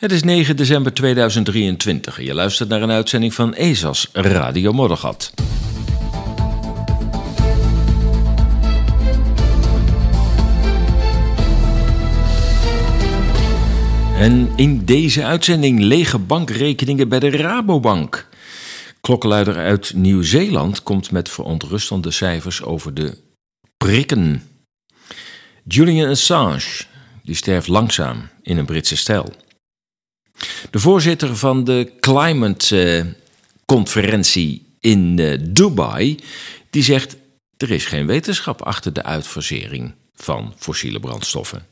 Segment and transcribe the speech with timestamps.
[0.00, 5.32] Het is 9 december 2023 en je luistert naar een uitzending van ESAS Radio Moddergat.
[14.16, 18.28] En in deze uitzending lege bankrekeningen bij de Rabobank.
[19.00, 23.18] Klokkenluider uit Nieuw-Zeeland komt met verontrustende cijfers over de
[23.76, 24.42] prikken.
[25.64, 26.84] Julian Assange,
[27.22, 29.32] die sterft langzaam in een Britse stijl.
[30.70, 36.18] De voorzitter van de Climate-conferentie in eh, Dubai,
[36.70, 37.16] die zegt:
[37.56, 41.66] er is geen wetenschap achter de uitfasering van fossiele brandstoffen.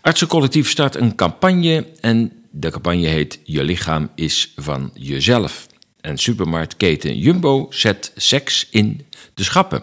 [0.00, 5.66] Artsencollectief start een campagne en de campagne heet Je lichaam is van jezelf.
[6.00, 9.82] En supermarktketen Jumbo zet seks in de schappen.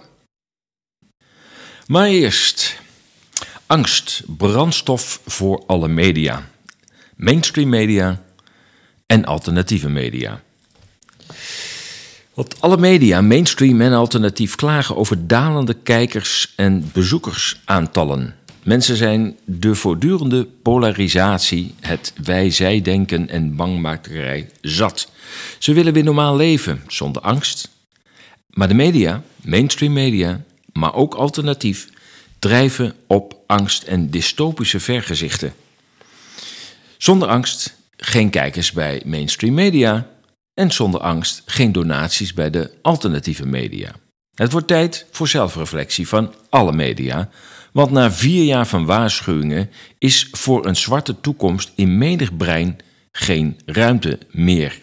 [1.87, 2.79] Maar eerst
[3.65, 6.50] angst, brandstof voor alle media
[7.21, 8.21] mainstream media
[9.05, 10.41] en alternatieve media.
[12.33, 18.35] Want alle media, mainstream en alternatief, klagen over dalende kijkers- en bezoekersaantallen.
[18.63, 25.11] Mensen zijn de voortdurende polarisatie, het wij-zij-denken en bangmakerij zat.
[25.57, 27.69] Ze willen weer normaal leven, zonder angst.
[28.49, 30.41] Maar de media, mainstream media,
[30.73, 31.89] maar ook alternatief,
[32.39, 35.53] drijven op angst en dystopische vergezichten.
[37.01, 40.07] Zonder angst geen kijkers bij mainstream media
[40.53, 43.91] en zonder angst geen donaties bij de alternatieve media.
[44.33, 47.29] Het wordt tijd voor zelfreflectie van alle media,
[47.71, 52.77] want na vier jaar van waarschuwingen is voor een zwarte toekomst in menig brein
[53.11, 54.79] geen ruimte meer.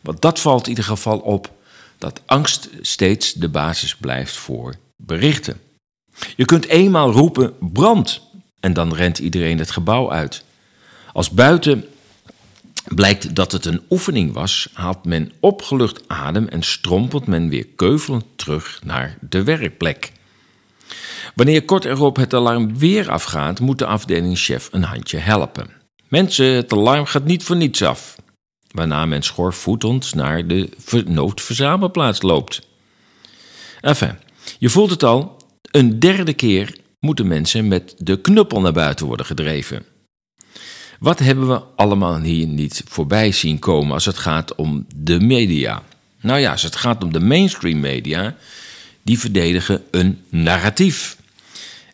[0.00, 1.50] Want dat valt in ieder geval op
[1.98, 5.60] dat angst steeds de basis blijft voor berichten.
[6.36, 8.20] Je kunt eenmaal roepen brand
[8.60, 10.44] en dan rent iedereen het gebouw uit.
[11.16, 11.84] Als buiten
[12.94, 18.24] blijkt dat het een oefening was, haalt men opgelucht adem en strompelt men weer keuvelend
[18.36, 20.12] terug naar de werkplek.
[21.34, 25.70] Wanneer kort erop het alarm weer afgaat, moet de afdelingschef een handje helpen.
[26.08, 28.16] Mensen, het alarm gaat niet voor niets af.
[28.70, 30.68] Waarna men schoorvoetend naar de
[31.06, 32.66] noodverzamelplaats loopt.
[33.80, 34.18] Enfin,
[34.58, 35.36] je voelt het al,
[35.70, 39.95] een derde keer moeten mensen met de knuppel naar buiten worden gedreven.
[40.98, 45.82] Wat hebben we allemaal hier niet voorbij zien komen als het gaat om de media?
[46.20, 48.36] Nou ja, als het gaat om de mainstream media,
[49.02, 51.16] die verdedigen een narratief.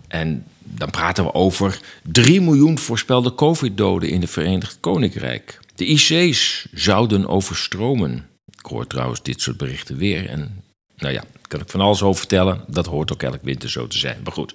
[0.09, 5.61] En dan praten we over 3 miljoen voorspelde COVID-doden in het Verenigd Koninkrijk.
[5.75, 8.27] De IC's zouden overstromen.
[8.59, 10.29] Ik hoor trouwens dit soort berichten weer.
[10.29, 10.63] En
[10.97, 12.65] nou ja, kan ik van alles over vertellen.
[12.67, 14.21] Dat hoort ook elk winter zo te zijn.
[14.25, 14.55] Maar goed.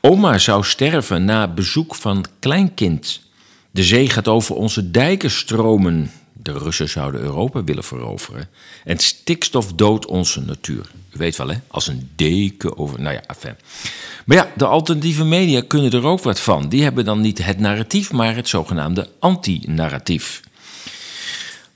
[0.00, 3.20] Oma zou sterven na bezoek van kleinkind.
[3.74, 6.10] De zee gaat over onze dijken stromen.
[6.32, 8.48] De Russen zouden Europa willen veroveren.
[8.84, 10.90] En stikstof doodt onze natuur.
[11.12, 11.56] U weet wel, hè?
[11.68, 13.00] Als een deken over.
[13.00, 13.56] Nou ja, enfin.
[14.26, 16.68] Maar ja, de alternatieve media kunnen er ook wat van.
[16.68, 20.40] Die hebben dan niet het narratief, maar het zogenaamde anti-narratief.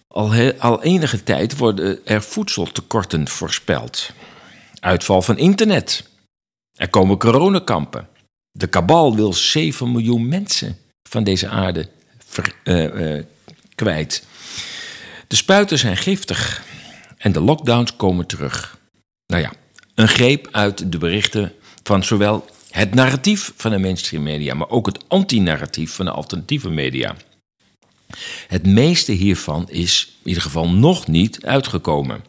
[0.08, 4.10] Al, al enige tijd worden er voedseltekorten voorspeld.
[4.80, 6.08] Uitval van internet.
[6.74, 8.08] Er komen coronakampen.
[8.50, 10.76] De kabal wil 7 miljoen mensen
[11.08, 11.88] van deze aarde
[12.64, 13.22] uh,
[13.74, 14.26] kwijt.
[15.26, 16.62] De spuiten zijn giftig
[17.18, 18.78] en de lockdowns komen terug.
[19.26, 19.52] Nou ja,
[19.94, 21.52] een greep uit de berichten
[21.82, 26.70] van zowel het narratief van de mainstream media, maar ook het antinarratief van de alternatieve
[26.70, 27.16] media.
[28.48, 32.24] Het meeste hiervan is in ieder geval nog niet uitgekomen.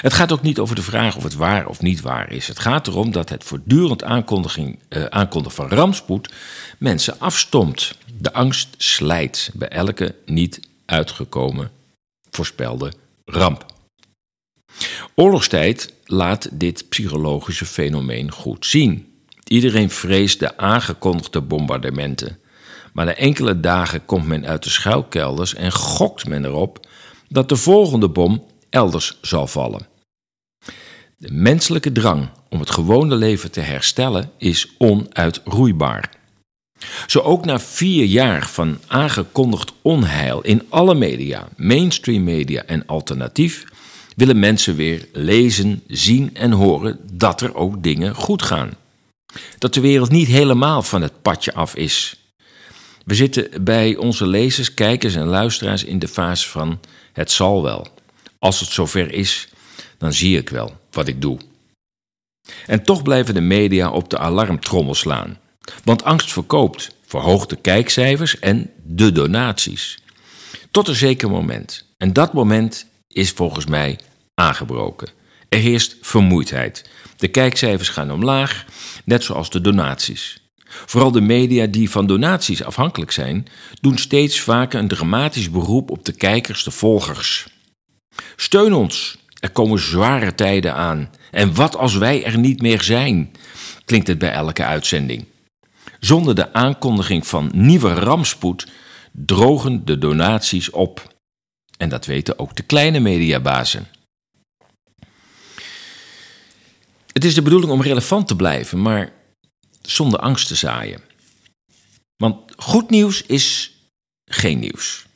[0.00, 2.48] Het gaat ook niet over de vraag of het waar of niet waar is.
[2.48, 6.32] Het gaat erom dat het voortdurend aankondiging, uh, aankondigen van rampspoed
[6.78, 7.98] mensen afstomt.
[8.18, 11.70] De angst slijt bij elke niet uitgekomen
[12.30, 12.92] voorspelde
[13.24, 13.66] ramp.
[15.14, 19.14] Oorlogstijd laat dit psychologische fenomeen goed zien.
[19.44, 22.38] Iedereen vreest de aangekondigde bombardementen.
[22.92, 26.86] Maar na enkele dagen komt men uit de schuilkelders en gokt men erop
[27.28, 29.86] dat de volgende bom elders zal vallen.
[31.16, 36.15] De menselijke drang om het gewone leven te herstellen is onuitroeibaar.
[37.06, 43.64] Zo ook na vier jaar van aangekondigd onheil in alle media, mainstream media en alternatief,
[44.16, 48.70] willen mensen weer lezen, zien en horen dat er ook dingen goed gaan.
[49.58, 52.20] Dat de wereld niet helemaal van het padje af is.
[53.04, 56.80] We zitten bij onze lezers, kijkers en luisteraars in de fase van
[57.12, 57.86] het zal wel.
[58.38, 59.48] Als het zover is,
[59.98, 61.38] dan zie ik wel wat ik doe.
[62.66, 65.38] En toch blijven de media op de alarmtrommel slaan.
[65.84, 69.98] Want angst verkoopt verhoogde kijkcijfers en de donaties.
[70.70, 71.86] Tot een zeker moment.
[71.98, 73.98] En dat moment is volgens mij
[74.34, 75.08] aangebroken.
[75.48, 76.90] Er heerst vermoeidheid.
[77.16, 78.64] De kijkcijfers gaan omlaag,
[79.04, 80.40] net zoals de donaties.
[80.64, 83.46] Vooral de media die van donaties afhankelijk zijn,
[83.80, 87.46] doen steeds vaker een dramatisch beroep op de kijkers, de volgers.
[88.36, 91.10] Steun ons, er komen zware tijden aan.
[91.30, 93.32] En wat als wij er niet meer zijn?
[93.84, 95.26] Klinkt het bij elke uitzending.
[96.06, 98.66] Zonder de aankondiging van nieuwe rampspoed
[99.12, 101.14] drogen de donaties op.
[101.78, 103.86] En dat weten ook de kleine mediabazen.
[107.12, 109.12] Het is de bedoeling om relevant te blijven, maar
[109.82, 111.00] zonder angst te zaaien.
[112.16, 113.74] Want goed nieuws is
[114.30, 115.06] geen nieuws.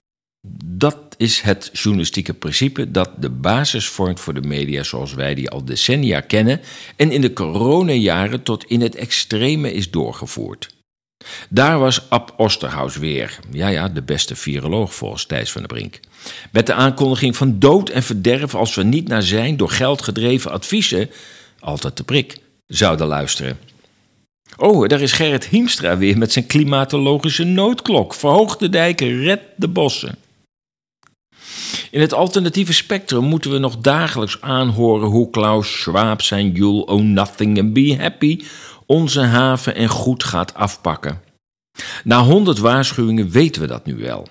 [0.65, 5.51] Dat is het journalistieke principe dat de basis vormt voor de media zoals wij die
[5.51, 6.61] al decennia kennen
[6.97, 10.79] en in de coronajaren tot in het extreme is doorgevoerd.
[11.49, 16.01] Daar was Ab Osterhaus weer, ja ja, de beste viroloog volgens Thijs van der Brink.
[16.51, 20.51] Met de aankondiging van dood en verderf als we niet naar zijn door geld gedreven
[20.51, 21.11] adviezen,
[21.59, 23.59] altijd de prik, zouden luisteren.
[24.57, 28.15] Oh, daar is Gerrit Hiemstra weer met zijn klimatologische noodklok.
[28.15, 30.19] Verhoog de dijken, red de bossen.
[31.91, 37.13] In het alternatieve spectrum moeten we nog dagelijks aanhoren hoe Klaus Schwab zijn You'll Own
[37.13, 38.41] Nothing and Be Happy
[38.91, 41.21] onze haven en goed gaat afpakken.
[42.05, 44.29] Na honderd waarschuwingen weten we dat nu wel.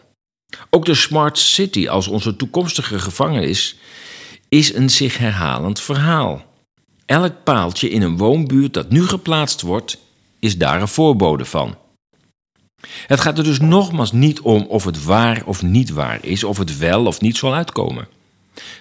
[0.69, 3.77] Ook de Smart City als onze toekomstige gevangenis
[4.49, 6.45] is een zich herhalend verhaal.
[7.05, 9.97] Elk paaltje in een woonbuurt dat nu geplaatst wordt,
[10.39, 11.77] is daar een voorbode van.
[13.07, 16.57] Het gaat er dus nogmaals niet om of het waar of niet waar is, of
[16.57, 18.07] het wel of niet zal uitkomen.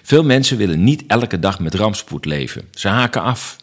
[0.03, 2.67] Veel mensen willen niet elke dag met rampspoed leven.
[2.71, 3.57] Ze haken af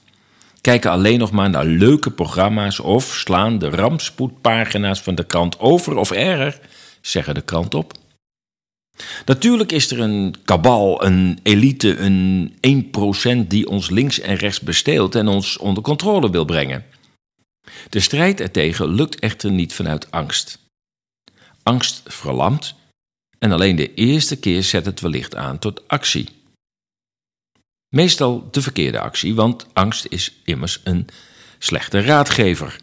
[0.66, 5.96] kijken alleen nog maar naar leuke programma's of slaan de rampspoedpagina's van de krant over
[5.96, 6.60] of erger,
[7.00, 7.92] zeggen de krant op.
[9.26, 12.52] Natuurlijk is er een kabal, een elite, een
[13.44, 16.84] 1% die ons links en rechts besteelt en ons onder controle wil brengen.
[17.90, 20.58] De strijd ertegen lukt echter niet vanuit angst.
[21.62, 22.74] Angst verlamt
[23.38, 26.28] en alleen de eerste keer zet het wellicht aan tot actie.
[27.88, 31.06] Meestal de verkeerde actie, want angst is immers een
[31.58, 32.76] slechte raadgever.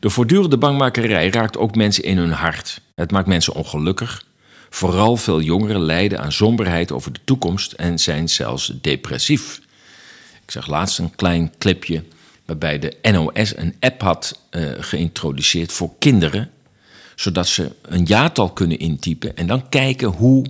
[0.00, 2.80] De voortdurende bangmakerij raakt ook mensen in hun hart.
[2.94, 4.24] Het maakt mensen ongelukkig.
[4.70, 9.60] Vooral veel jongeren lijden aan somberheid over de toekomst en zijn zelfs depressief.
[10.44, 12.04] Ik zag laatst een klein clipje
[12.44, 16.50] waarbij de NOS een app had uh, geïntroduceerd voor kinderen,
[17.14, 20.44] zodat ze een jaartal kunnen intypen en dan kijken hoe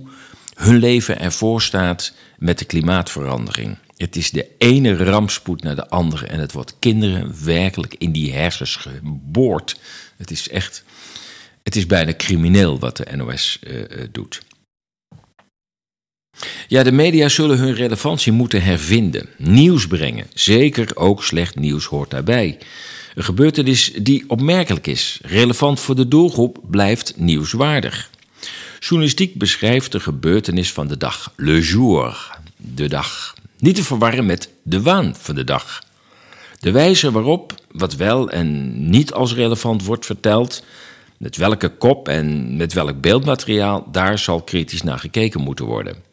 [0.53, 3.77] hun leven ervoor staat met de klimaatverandering.
[3.97, 8.33] Het is de ene rampspoed naar de andere en het wordt kinderen werkelijk in die
[8.33, 9.79] hersens geboord.
[10.17, 10.83] Het is echt,
[11.63, 14.41] het is bijna crimineel wat de NOS eh, eh, doet.
[16.67, 20.27] Ja, de media zullen hun relevantie moeten hervinden, nieuws brengen.
[20.33, 22.57] Zeker ook slecht nieuws hoort daarbij.
[23.15, 28.09] Een gebeurtenis die opmerkelijk is, relevant voor de doelgroep, blijft nieuwswaardig.
[28.85, 33.35] Journalistiek beschrijft de gebeurtenis van de dag, le jour, de dag.
[33.59, 35.83] Niet te verwarren met de waan van de dag.
[36.59, 40.63] De wijze waarop wat wel en niet als relevant wordt verteld,
[41.17, 46.03] met welke kop en met welk beeldmateriaal, daar zal kritisch naar gekeken moeten worden.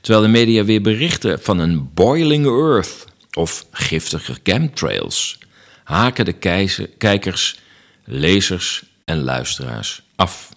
[0.00, 5.38] Terwijl de media weer berichten van een boiling earth of giftige chemtrails,
[5.84, 6.34] haken de
[6.98, 7.58] kijkers,
[8.04, 10.50] lezers en luisteraars af.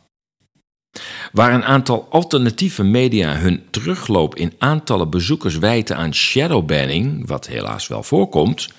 [1.32, 7.88] Waar een aantal alternatieve media hun terugloop in aantallen bezoekers wijten aan shadowbanning, wat helaas
[7.88, 8.70] wel voorkomt,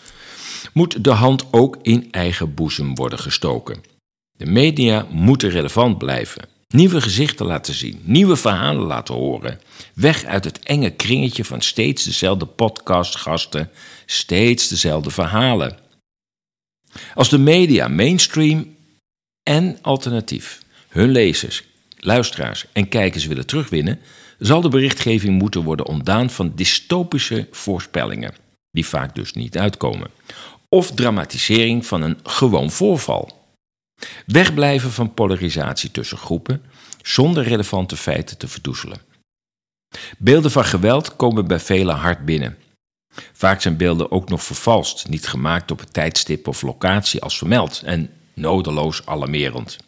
[0.73, 3.83] moet de hand ook in eigen boezem worden gestoken.
[4.33, 9.61] De media moeten relevant blijven, nieuwe gezichten laten zien, nieuwe verhalen laten horen.
[9.95, 13.71] Weg uit het enge kringetje van steeds dezelfde podcastgasten,
[14.07, 15.79] steeds dezelfde verhalen.
[17.15, 18.77] Als de media mainstream
[19.43, 21.65] en alternatief hun lezers
[22.07, 24.01] luisteraars en kijkers willen terugwinnen,
[24.39, 28.35] zal de berichtgeving moeten worden ontdaan van dystopische voorspellingen,
[28.71, 30.11] die vaak dus niet uitkomen,
[30.69, 33.45] of dramatisering van een gewoon voorval.
[34.27, 36.63] Wegblijven van polarisatie tussen groepen
[37.03, 39.01] zonder relevante feiten te verdoezelen.
[40.19, 42.57] Beelden van geweld komen bij velen hard binnen.
[43.33, 47.83] Vaak zijn beelden ook nog vervalst, niet gemaakt op het tijdstip of locatie als vermeld
[47.85, 49.86] en nodeloos alarmerend.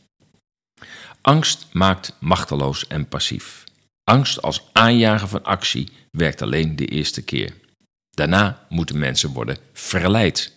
[1.29, 3.65] Angst maakt machteloos en passief.
[4.05, 7.53] Angst als aanjager van actie werkt alleen de eerste keer.
[8.11, 10.53] Daarna moeten mensen worden verleid.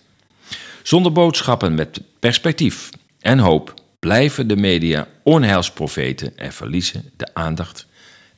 [0.84, 7.86] Zonder boodschappen met perspectief en hoop blijven de media onheilsprofeten en verliezen de aandacht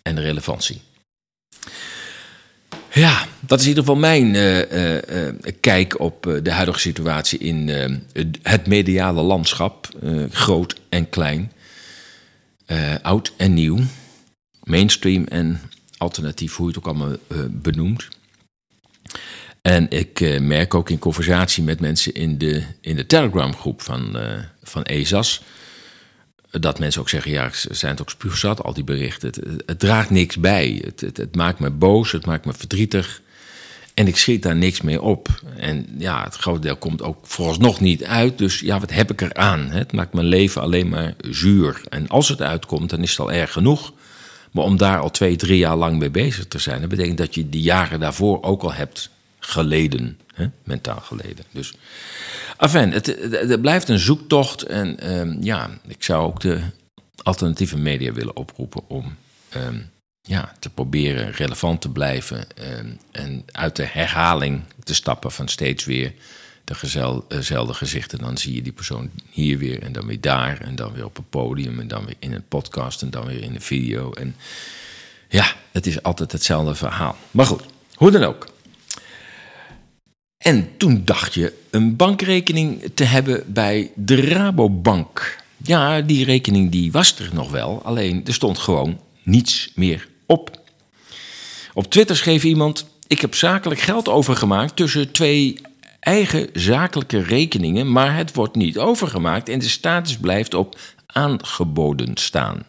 [0.02, 0.82] en relevantie.
[2.94, 7.70] Ja, dat is in ieder geval mijn uh, uh, kijk op de huidige situatie in
[8.42, 9.90] het mediale landschap,
[10.30, 11.52] groot en klein,
[13.02, 13.80] oud en nieuw,
[14.64, 15.62] mainstream en
[15.98, 17.18] alternatief, hoe je het ook allemaal
[17.50, 18.08] benoemt.
[19.62, 24.18] En ik merk ook in conversatie met mensen in de, in de Telegram-groep van,
[24.64, 25.42] van ESAS
[26.60, 29.28] dat mensen ook zeggen, ja, ze zijn het ook spuugzat, al die berichten.
[29.28, 30.82] Het, het, draagt niks bij.
[30.84, 33.22] Het, het, het, maakt me boos, het maakt me verdrietig.
[33.94, 35.28] En ik schiet daar niks mee op.
[35.58, 38.38] En ja, het grote deel komt ook vooralsnog niet uit.
[38.38, 39.70] Dus ja, wat heb ik eraan?
[39.70, 41.82] Het maakt mijn leven alleen maar zuur.
[41.90, 43.94] En als het uitkomt, dan is het al erg genoeg.
[44.52, 47.36] Maar om daar al twee, drie jaar lang mee bezig te zijn, dat betekent dat
[47.36, 49.10] je die jaren daarvoor ook al hebt
[49.40, 50.20] geleden.
[50.34, 50.46] Hè?
[50.64, 51.46] Mentaal geleden.
[51.52, 51.74] Dus
[52.58, 54.62] Enfin, het, het, blijft een zoektocht.
[54.62, 56.62] En ehm, ja, ik zou ook de
[57.24, 59.16] alternatieve media willen oproepen om
[59.50, 59.80] ehm,
[60.26, 62.48] ja, te proberen relevant te blijven.
[62.56, 66.14] Ehm, en uit de herhaling te stappen van steeds weer
[67.28, 68.20] dezelfde gezichten.
[68.20, 70.62] Dan zie je die persoon hier weer en dan weer daar.
[70.62, 73.42] En dan weer op een podium en dan weer in een podcast en dan weer
[73.42, 74.14] in een video.
[74.14, 74.36] En
[75.30, 77.16] ja, het is altijd hetzelfde verhaal.
[77.32, 77.62] Maar goed,
[77.94, 78.48] hoe dan ook.
[80.38, 85.42] En toen dacht je een bankrekening te hebben bij de Rabobank.
[85.58, 90.62] Ja, die rekening die was er nog wel, alleen er stond gewoon niets meer op.
[91.74, 95.62] Op Twitter schreef iemand: Ik heb zakelijk geld overgemaakt tussen twee
[96.00, 102.68] eigen zakelijke rekeningen, maar het wordt niet overgemaakt en de status blijft op aangeboden staan.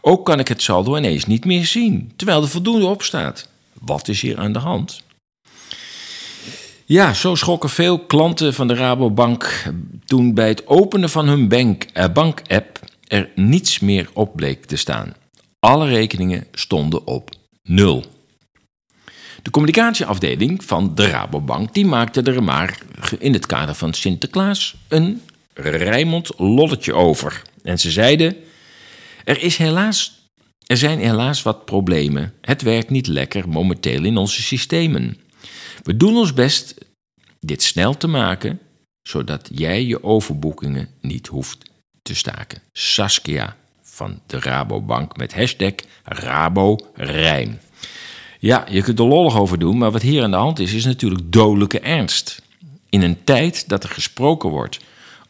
[0.00, 3.48] Ook kan ik het saldo ineens niet meer zien, terwijl er voldoende op staat.
[3.80, 5.02] Wat is hier aan de hand?
[6.84, 9.72] Ja, zo schrokken veel klanten van de Rabobank
[10.04, 15.14] toen bij het openen van hun eh, bank-app er niets meer op bleek te staan.
[15.60, 17.30] Alle rekeningen stonden op
[17.62, 18.04] nul.
[19.42, 22.78] De communicatieafdeling van de Rabobank die maakte er maar
[23.18, 25.22] in het kader van Sinterklaas een
[25.54, 27.42] Rijmond lolletje over.
[27.62, 28.36] En ze zeiden:
[29.24, 30.28] er, is helaas,
[30.66, 32.34] er zijn helaas wat problemen.
[32.40, 35.18] Het werkt niet lekker momenteel in onze systemen.
[35.82, 36.74] We doen ons best
[37.40, 38.60] dit snel te maken,
[39.02, 41.70] zodat jij je overboekingen niet hoeft
[42.02, 42.62] te staken.
[42.72, 43.56] Saskia
[44.00, 45.72] van de Rabobank met hashtag
[46.04, 47.60] RaboRijn.
[48.38, 50.84] Ja, je kunt er lollig over doen, maar wat hier aan de hand is, is
[50.84, 52.42] natuurlijk dodelijke ernst.
[52.88, 54.80] In een tijd dat er gesproken wordt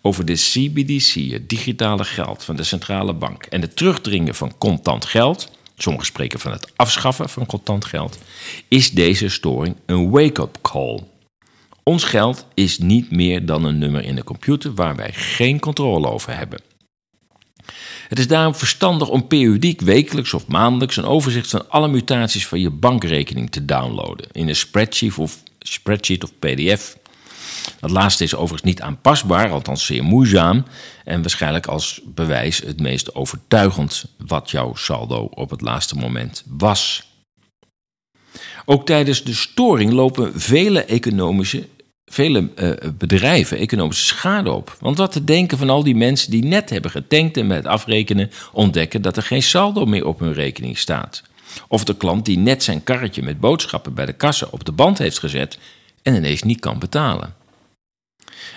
[0.01, 5.05] over de CBDC, het digitale geld van de centrale bank, en het terugdringen van contant
[5.05, 8.19] geld, sommigen spreken van het afschaffen van contant geld,
[8.69, 11.01] is deze storing een wake-up call.
[11.83, 16.09] Ons geld is niet meer dan een nummer in de computer waar wij geen controle
[16.09, 16.70] over hebben.
[18.11, 22.61] Het is daarom verstandig om periodiek, wekelijks of maandelijks een overzicht van alle mutaties van
[22.61, 26.97] je bankrekening te downloaden in een spreadsheet of, spreadsheet of PDF.
[27.81, 30.65] Dat laatste is overigens niet aanpasbaar, althans zeer moeizaam
[31.05, 37.13] en waarschijnlijk als bewijs het meest overtuigend wat jouw saldo op het laatste moment was.
[38.65, 41.69] Ook tijdens de storing lopen vele economische
[42.13, 44.77] vele uh, bedrijven economische schade op.
[44.81, 48.31] Want wat te denken van al die mensen die net hebben getankt en met afrekenen
[48.53, 51.23] ontdekken dat er geen saldo meer op hun rekening staat.
[51.69, 54.99] Of de klant die net zijn karretje met boodschappen bij de kassa op de band
[54.99, 55.59] heeft gezet
[56.03, 57.35] en ineens niet kan betalen.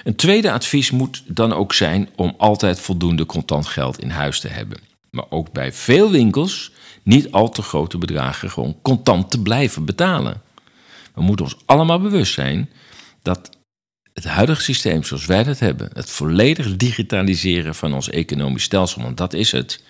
[0.04, 4.48] Een tweede advies moet dan ook zijn om altijd voldoende contant geld in huis te
[4.48, 4.78] hebben.
[5.10, 6.72] Maar ook bij veel winkels
[7.04, 10.42] niet al te grote bedragen gewoon contant te blijven betalen.
[11.14, 12.70] We moeten ons allemaal bewust zijn
[13.24, 13.50] dat
[14.14, 19.18] het huidige systeem zoals wij dat hebben, het volledig digitaliseren van ons economisch stelsel, want
[19.18, 19.84] dat is het,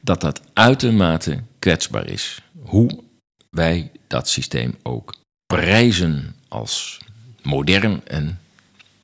[0.00, 2.40] dat dat uitermate kwetsbaar is.
[2.62, 3.02] Hoe
[3.50, 5.14] wij dat systeem ook
[5.46, 6.98] prijzen als
[7.42, 8.40] modern en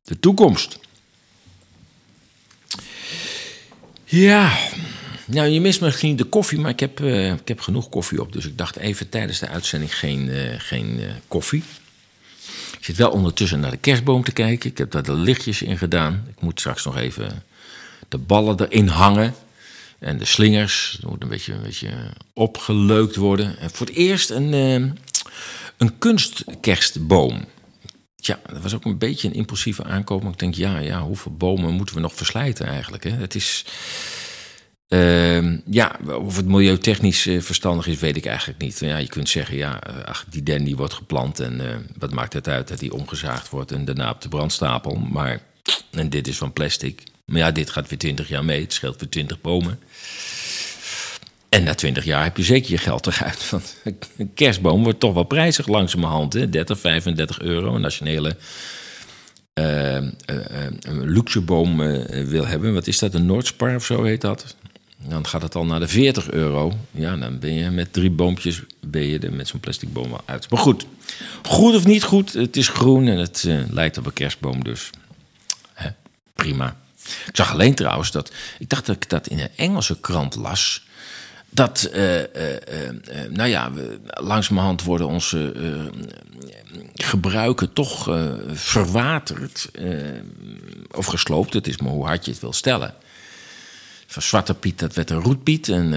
[0.03, 0.79] de toekomst.
[4.05, 4.59] Ja,
[5.25, 8.33] nou, je mist misschien de koffie, maar ik heb, uh, ik heb genoeg koffie op.
[8.33, 11.63] Dus ik dacht even tijdens de uitzending geen, uh, geen uh, koffie.
[12.81, 14.71] Ik zit wel ondertussen naar de kerstboom te kijken.
[14.71, 16.25] Ik heb daar de lichtjes in gedaan.
[16.29, 17.43] Ik moet straks nog even
[18.09, 19.35] de ballen erin hangen.
[19.99, 20.97] En de slingers.
[21.01, 21.91] Dat moet een beetje, een beetje
[22.33, 23.59] opgeleukt worden.
[23.59, 24.93] En voor het eerst een, uh,
[25.77, 27.45] een kunstkerstboom.
[28.17, 30.23] Ja, dat was ook een beetje een impulsieve aankoop.
[30.23, 33.05] Maar ik denk, ja, ja, hoeveel bomen moeten we nog verslijten eigenlijk?
[33.05, 33.11] Hè?
[33.11, 33.65] Het is
[34.95, 38.79] uh, ja, of het milieutechnisch uh, verstandig is, weet ik eigenlijk niet.
[38.79, 42.13] Ja, je kunt zeggen, ja, uh, ach, die den die wordt geplant en uh, wat
[42.13, 44.95] maakt het uit dat die omgezaagd wordt en daarna op de brandstapel.
[44.95, 45.41] Maar,
[45.91, 47.03] en dit is van plastic.
[47.25, 48.61] Maar ja, dit gaat weer 20 jaar mee.
[48.61, 49.79] Het scheelt weer 20 bomen.
[51.49, 53.51] En na 20 jaar heb je zeker je geld eruit.
[53.51, 53.77] Want
[54.17, 56.33] een kerstboom wordt toch wel prijzig langzamerhand.
[56.33, 56.49] Hè?
[56.49, 57.75] 30, 35 euro.
[57.75, 58.37] En als je een hele
[59.55, 59.99] uh,
[60.87, 61.77] luxeboom
[62.27, 63.15] wil hebben, wat is dat?
[63.15, 64.57] Een Noordspar of zo heet dat?
[65.09, 66.73] Dan gaat het al naar de 40 euro.
[66.91, 70.21] Ja, dan ben je met drie boompjes ben je er met zo'n plastic boom wel
[70.25, 70.51] uit.
[70.51, 70.87] Maar goed,
[71.43, 74.91] goed of niet goed, het is groen en het lijkt op een kerstboom, dus
[75.73, 75.91] hè,
[76.35, 76.77] prima.
[77.27, 80.83] Ik zag alleen trouwens dat, ik dacht dat ik dat in een Engelse krant las
[81.51, 82.27] dat, uh, uh, uh,
[83.31, 83.71] nou ja,
[84.07, 85.53] langzamerhand worden onze
[86.95, 88.19] gebruiken toch
[88.53, 89.71] verwaterd
[90.91, 91.53] of gesloopt.
[91.53, 92.95] Het is maar hoe hard je het wil stellen.
[94.11, 95.69] Van Zwarte Piet, dat werd een Roetpiet.
[95.69, 95.93] En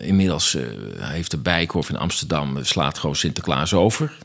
[0.00, 0.56] inmiddels
[0.98, 4.18] heeft de Bijkorf in Amsterdam, slaat gewoon Sinterklaas over.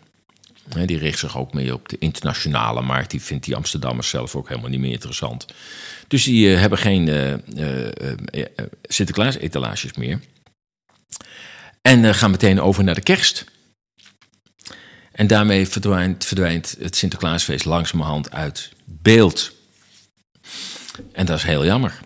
[0.86, 3.12] die richt zich ook meer op de internationale markt.
[3.12, 5.46] Die vindt die Amsterdammers zelf ook helemaal niet meer interessant.
[6.08, 7.10] Dus die hebben geen
[8.84, 10.20] Sinterklaas-etalages meer.
[11.82, 13.46] En gaan meteen over naar de kerst.
[15.12, 19.52] En daarmee verdwijnt, verdwijnt het Sinterklaasfeest langzamerhand uit beeld.
[21.12, 22.00] En dat is heel jammer.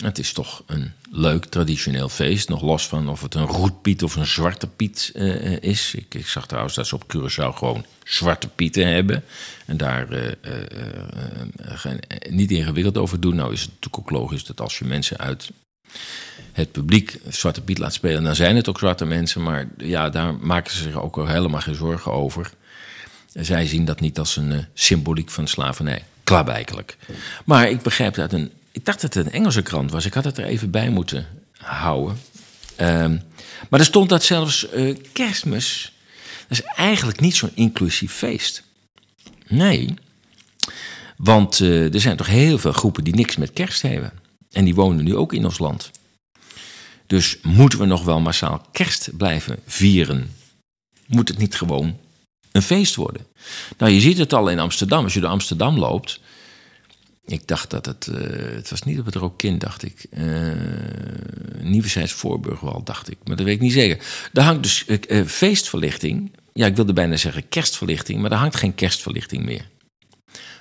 [0.00, 4.16] Het is toch een leuk traditioneel feest, nog los van of het een roetpiet of
[4.16, 5.94] een zwarte piet uh, is.
[5.94, 9.24] Ik, ik, zag trouwens dat ze op Curaçao gewoon zwarte pieten hebben.
[9.66, 10.32] En daar uh,
[12.30, 13.34] niet ingewikkeld over doen.
[13.34, 15.50] Nou is het natuurlijk ook logisch dat als je mensen uit
[16.52, 19.42] het publiek Zwarte Piet laat spelen, dan zijn het ook zwarte mensen.
[19.42, 22.50] Maar ja, daar maken ze zich ook helemaal geen zorgen over.
[23.32, 26.04] Zij zien dat niet als een symboliek van slavernij.
[26.24, 26.96] Klaarblijkelijk.
[27.44, 28.52] Maar ik begrijp dat een.
[28.72, 30.04] Ik dacht dat het een Engelse krant was.
[30.04, 31.26] Ik had het er even bij moeten
[31.56, 32.18] houden.
[32.80, 33.22] Um,
[33.70, 35.92] maar er stond dat zelfs uh, kerstmis.
[36.48, 38.62] Dat is eigenlijk niet zo'n inclusief feest.
[39.48, 39.94] Nee.
[41.16, 44.12] Want uh, er zijn toch heel veel groepen die niks met kerst hebben.
[44.50, 45.90] En die wonen nu ook in ons land.
[47.06, 50.34] Dus moeten we nog wel massaal kerst blijven vieren?
[51.06, 51.98] Moet het niet gewoon
[52.52, 53.26] een feest worden?
[53.78, 55.04] Nou, je ziet het al in Amsterdam.
[55.04, 56.20] Als je door Amsterdam loopt.
[57.24, 58.08] Ik dacht dat het.
[58.10, 58.16] Uh,
[58.54, 60.06] het was niet op het Rokin, dacht ik.
[60.10, 60.52] Uh,
[61.60, 63.18] Nieuwezijds Voorburgwal, dacht ik.
[63.24, 64.04] Maar dat weet ik niet zeker.
[64.32, 66.32] Daar hangt dus uh, feestverlichting.
[66.52, 68.20] Ja, ik wilde bijna zeggen kerstverlichting.
[68.20, 69.68] Maar daar hangt geen kerstverlichting meer.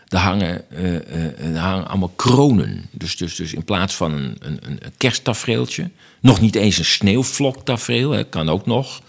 [0.05, 2.89] Daar hangen, uh, hangen allemaal kronen.
[2.91, 8.25] Dus, dus, dus in plaats van een, een, een kersttafereeltje, nog niet eens een sneeuwvloktafreel,
[8.25, 9.01] kan ook nog.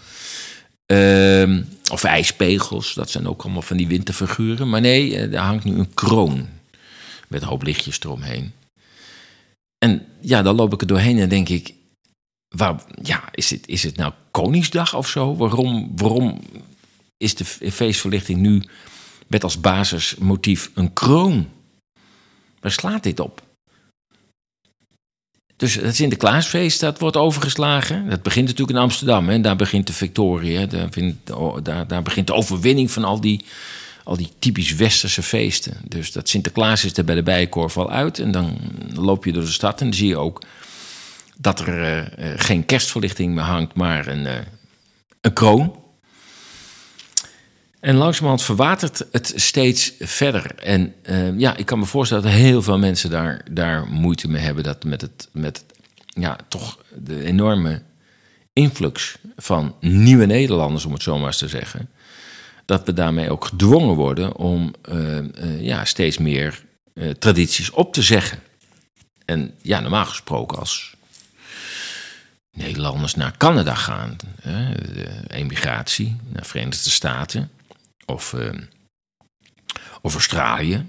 [0.87, 1.59] Uh,
[1.91, 4.69] of ijspegels, dat zijn ook allemaal van die winterfiguren.
[4.69, 6.47] Maar nee, daar hangt nu een kroon
[7.33, 8.53] met een hoop lichtjes eromheen.
[9.77, 11.73] En ja, dan loop ik er doorheen en denk ik,
[12.55, 15.35] waar, ja, is, het, is het nou Koningsdag of zo?
[15.35, 16.39] Waarom, waarom
[17.17, 18.63] is de feestverlichting nu
[19.27, 21.49] met als basismotief een kroon.
[22.59, 23.41] Waar slaat dit op?
[25.55, 28.09] Dus het Sinterklaasfeest, dat wordt overgeslagen.
[28.09, 29.29] Dat begint natuurlijk in Amsterdam.
[29.29, 29.41] Hè.
[29.41, 30.67] Daar begint de victorie.
[30.67, 30.89] Daar,
[31.63, 33.45] daar, daar, begint de overwinning van al die,
[34.03, 35.77] al die typisch westerse feesten.
[35.87, 38.19] Dus dat Sinterklaas is er bij de Bijenkorf al uit.
[38.19, 38.57] En dan
[38.93, 40.41] loop je door de stad en dan zie je ook...
[41.37, 44.31] dat er uh, geen kerstverlichting meer hangt, maar een, uh,
[45.21, 45.81] een kroon.
[47.79, 50.55] En langzamerhand verwatert het steeds verder.
[50.55, 50.93] En
[51.37, 54.63] ja, ik kan me voorstellen dat heel veel mensen daar, daar moeite mee hebben.
[54.63, 55.63] Dat met het, met
[56.05, 57.81] ja, toch de enorme
[58.53, 61.89] influx van nieuwe Nederlanders, om het zo maar eens te zeggen.
[62.65, 66.63] Dat we daarmee ook gedwongen worden om uh, uh, ja, steeds meer
[67.19, 68.39] tradities op te zeggen.
[69.25, 70.95] En ja, normaal gesproken als
[72.51, 77.51] Nederlanders naar Canada gaan, de emigratie naar Verenigde Staten
[78.05, 78.35] of,
[80.01, 80.85] of Australië.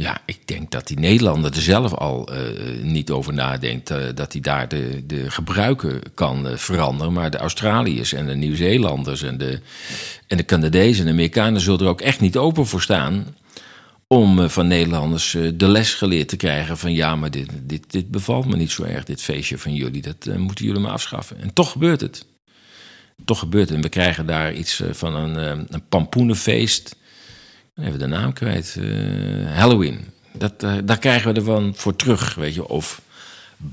[0.00, 2.38] Ja, ik denk dat die Nederlander er zelf al uh,
[2.82, 7.12] niet over nadenkt uh, dat hij daar de, de gebruiken kan uh, veranderen.
[7.12, 9.60] Maar de Australiërs en de Nieuw-Zeelanders en de,
[10.26, 13.36] en de Canadezen en de Amerikanen zullen er ook echt niet open voor staan.
[14.06, 18.46] Om van Nederlanders de les geleerd te krijgen van ja, maar dit, dit, dit bevalt
[18.46, 20.02] me niet zo erg, dit feestje van jullie.
[20.02, 21.40] Dat moeten jullie maar afschaffen.
[21.40, 22.26] En toch gebeurt het
[23.24, 23.70] toch gebeurt.
[23.70, 26.96] En we krijgen daar iets eh, van een, eh, een pampoenenfeest.
[27.76, 28.76] Even de naam kwijt.
[28.78, 30.00] Uh, Halloween.
[30.32, 32.68] Dat, uh, daar krijgen we ervan voor terug, weet je.
[32.68, 33.00] Of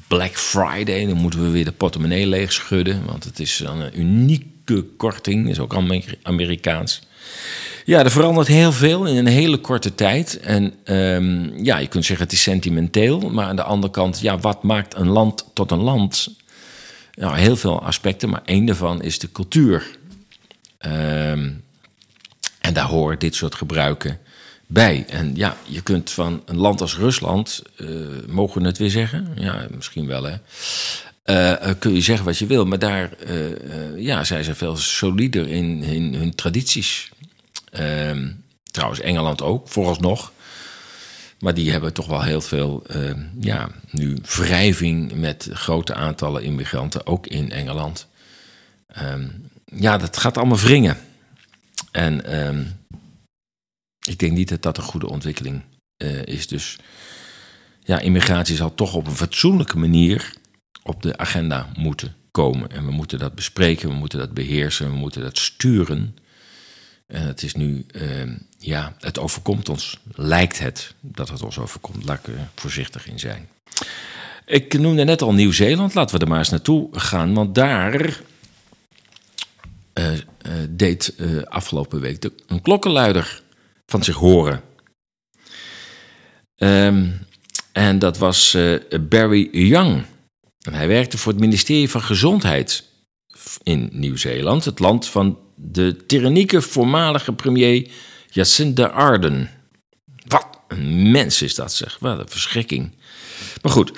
[0.08, 3.06] Black Friday, dan moeten we weer de portemonnee leeg schudden.
[3.06, 5.76] Want het is een unieke korting, is ook
[6.24, 7.02] Amerikaans.
[7.86, 10.40] Ja, er verandert heel veel in een hele korte tijd.
[10.40, 13.20] En um, ja, je kunt zeggen het is sentimenteel.
[13.20, 16.36] Maar aan de andere kant, ja, wat maakt een land tot een land?
[17.18, 19.98] nou, heel veel aspecten, maar één daarvan is de cultuur.
[20.86, 21.64] Um,
[22.68, 24.20] en daar horen dit soort gebruiken
[24.66, 25.06] bij.
[25.10, 27.90] En ja, je kunt van een land als Rusland, uh,
[28.28, 29.32] mogen we het weer zeggen?
[29.36, 30.36] Ja, misschien wel hè.
[31.26, 33.10] Uh, kun je zeggen wat je wil, maar daar
[33.96, 37.12] ja, zijn ze veel solider in, in hun tradities.
[37.72, 38.32] Ehm,
[38.72, 40.32] trouwens, Engeland ook, vooralsnog.
[41.40, 42.84] Maar die hebben toch wel heel veel,
[43.40, 48.08] ja, nu wrijving met grote aantallen immigranten, ook in Engeland.
[49.02, 50.98] Um, ja, dat gaat allemaal wringen.
[51.98, 52.80] En um,
[54.08, 55.62] ik denk niet dat dat een goede ontwikkeling
[56.04, 56.48] uh, is.
[56.48, 56.78] Dus
[57.84, 60.34] ja, immigratie zal toch op een fatsoenlijke manier
[60.84, 62.72] op de agenda moeten komen.
[62.72, 66.18] En we moeten dat bespreken, we moeten dat beheersen, we moeten dat sturen.
[67.08, 72.06] En het is nu, uh, ja, het overkomt ons, lijkt het dat het ons overkomt.
[72.06, 73.50] Laat ik er voorzichtig in zijn.
[74.46, 78.22] Ik noemde net al Nieuw-Zeeland, laten we er maar eens naartoe gaan, want daar
[79.94, 83.42] uh, uh, deed afgelopen week de, een klokkenluider
[83.86, 84.62] van zich horen.
[86.58, 87.26] Um,
[87.72, 88.80] en dat was uh,
[89.10, 90.06] Barry Young.
[90.62, 92.84] En hij werkte voor het ministerie van Gezondheid
[93.64, 97.90] in Nieuw-Zeeland, het land van de tyrannieke voormalige premier
[98.30, 99.50] Jacinda Ardern.
[100.28, 101.98] Wat een mens is dat, zeg.
[102.00, 102.96] Wat een verschrikking.
[103.62, 103.92] Maar goed,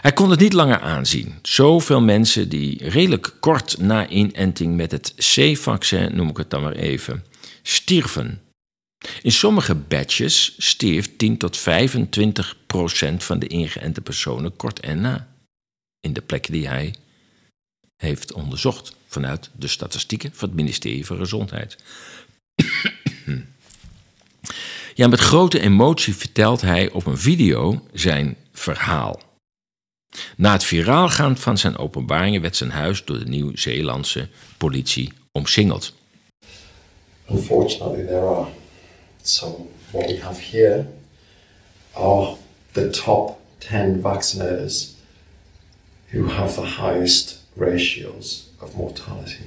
[0.00, 1.38] hij kon het niet langer aanzien.
[1.42, 6.72] Zoveel mensen die redelijk kort na inenting met het C-vaccin, noem ik het dan maar
[6.72, 7.24] even,
[7.62, 8.42] stierven.
[9.22, 15.28] In sommige batches stierf 10 tot 25 procent van de ingeënte personen kort erna.
[16.00, 16.94] In de plekken die hij
[17.96, 21.76] heeft onderzocht vanuit de statistieken van het ministerie van Gezondheid.
[24.94, 29.20] Ja, met grote emotie vertelt hij op een video zijn verhaal.
[30.36, 35.94] Na het viraal gaan van zijn openbaringen werd zijn huis door de Nieuw-Zeelandse politie omsingeld.
[37.30, 38.46] Unfortunately, there are
[39.26, 40.86] So what we have here
[41.94, 42.36] are
[42.74, 44.96] the top 10 vaccinators
[46.10, 49.46] who have the highest ratios of mortality.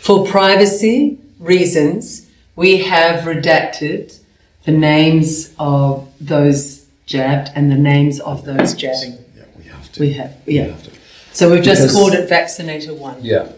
[0.00, 2.22] For privacy reasons,
[2.54, 4.18] we have redacted
[4.64, 9.18] the names of those jabbed and the names of those jabbing.
[9.36, 10.00] Yeah, we have to.
[10.00, 10.64] We have, yeah.
[10.66, 10.90] We have to.
[11.32, 13.16] So we've just Because- called it Vaccinator 1.
[13.24, 13.48] Yeah,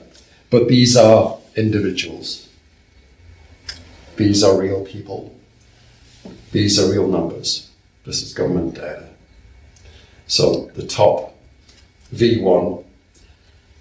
[0.50, 2.48] but these are individuals.
[4.16, 5.34] These are real people.
[6.52, 7.68] These are real numbers.
[8.06, 9.08] This is government data.
[10.26, 11.34] So the top
[12.14, 12.84] V1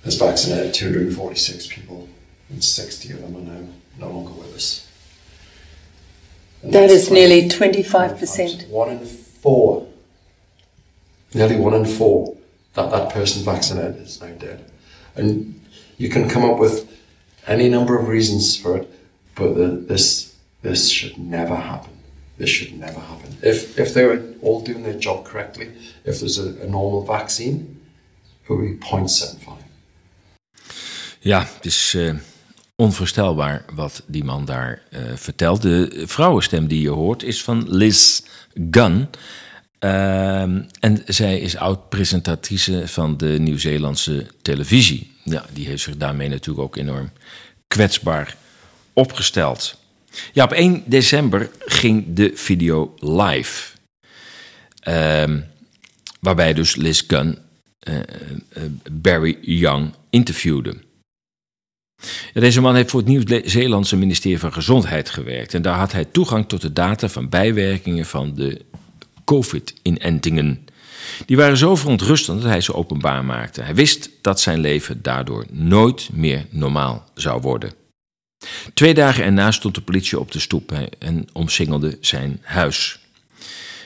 [0.03, 2.09] has vaccinated 246 people,
[2.49, 3.67] and 60 of them are now
[3.99, 4.82] no longer with us.
[6.63, 8.69] And That that's nearly 25%.
[8.69, 9.85] One in four,
[11.33, 12.37] nearly one in four,
[12.73, 14.71] that that person vaccinated is now dead.
[15.15, 15.59] And
[15.97, 16.89] you can come up with
[17.47, 18.89] any number of reasons for it,
[19.35, 21.91] but the, this this should never happen.
[22.37, 23.35] This should never happen.
[23.41, 25.67] If if they were all doing their job correctly,
[26.05, 27.81] if there's a, a normal vaccine,
[28.43, 29.57] it would be 0.75.
[31.19, 32.15] Ja, het is eh,
[32.83, 35.61] onvoorstelbaar wat die man daar eh, vertelt.
[35.61, 38.21] De vrouwenstem die je hoort is van Liz
[38.71, 39.07] Gunn.
[39.79, 45.11] Ehm, en zij is oud-presentatrice van de Nieuw-Zeelandse televisie.
[45.23, 47.11] Ja, die heeft zich daarmee natuurlijk ook enorm
[47.67, 48.35] kwetsbaar
[48.93, 49.77] opgesteld.
[50.33, 53.71] Ja, op 1 december ging de video live.
[54.79, 55.39] Ehm,
[56.19, 57.37] waarbij dus Liz Gunn
[57.79, 60.75] eh, eh, Barry Young interviewde.
[62.33, 65.53] Deze man heeft voor het Nieuw-Zeelandse ministerie van Gezondheid gewerkt.
[65.53, 68.61] En daar had hij toegang tot de data van bijwerkingen van de
[69.25, 70.65] COVID-inentingen.
[71.25, 73.61] Die waren zo verontrustend dat hij ze openbaar maakte.
[73.61, 77.73] Hij wist dat zijn leven daardoor nooit meer normaal zou worden.
[78.73, 82.99] Twee dagen erna stond de politie op de stoep en omsingelde zijn huis.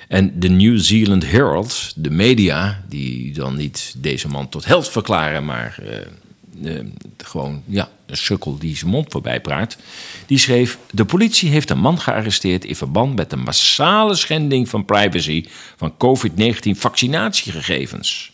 [0.08, 5.46] En de New Zealand Herald, de media, die dan niet deze man tot held verklaren,
[5.46, 6.86] maar eh, eh,
[7.18, 9.78] gewoon ja, sukkel die zijn mond voorbij praat,
[10.26, 14.86] die schreef: De politie heeft een man gearresteerd in verband met de massale schending van
[14.86, 15.46] privacy
[15.78, 18.32] van COVID-19 vaccinatiegegevens.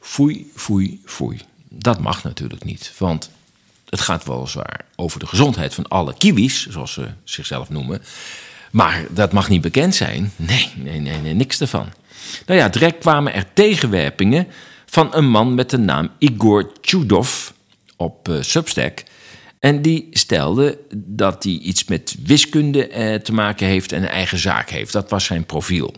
[0.00, 1.40] Foei, foei, foei.
[1.68, 3.30] Dat mag natuurlijk niet, want
[3.88, 8.02] het gaat weliswaar over de gezondheid van alle kiwis, zoals ze zichzelf noemen.
[8.70, 10.32] Maar dat mag niet bekend zijn.
[10.36, 11.92] Nee, nee, nee, nee niks ervan.
[12.46, 14.46] Nou ja, direct kwamen er tegenwerpingen
[14.86, 17.50] van een man met de naam Igor Chudov
[17.98, 19.04] op uh, Substack.
[19.58, 24.38] En die stelde dat hij iets met wiskunde eh, te maken heeft en een eigen
[24.38, 24.92] zaak heeft.
[24.92, 25.94] Dat was zijn profiel.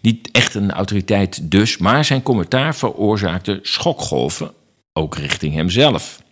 [0.00, 4.52] Niet echt een autoriteit dus, maar zijn commentaar veroorzaakte schokgolven,
[4.92, 6.22] ook richting hemzelf.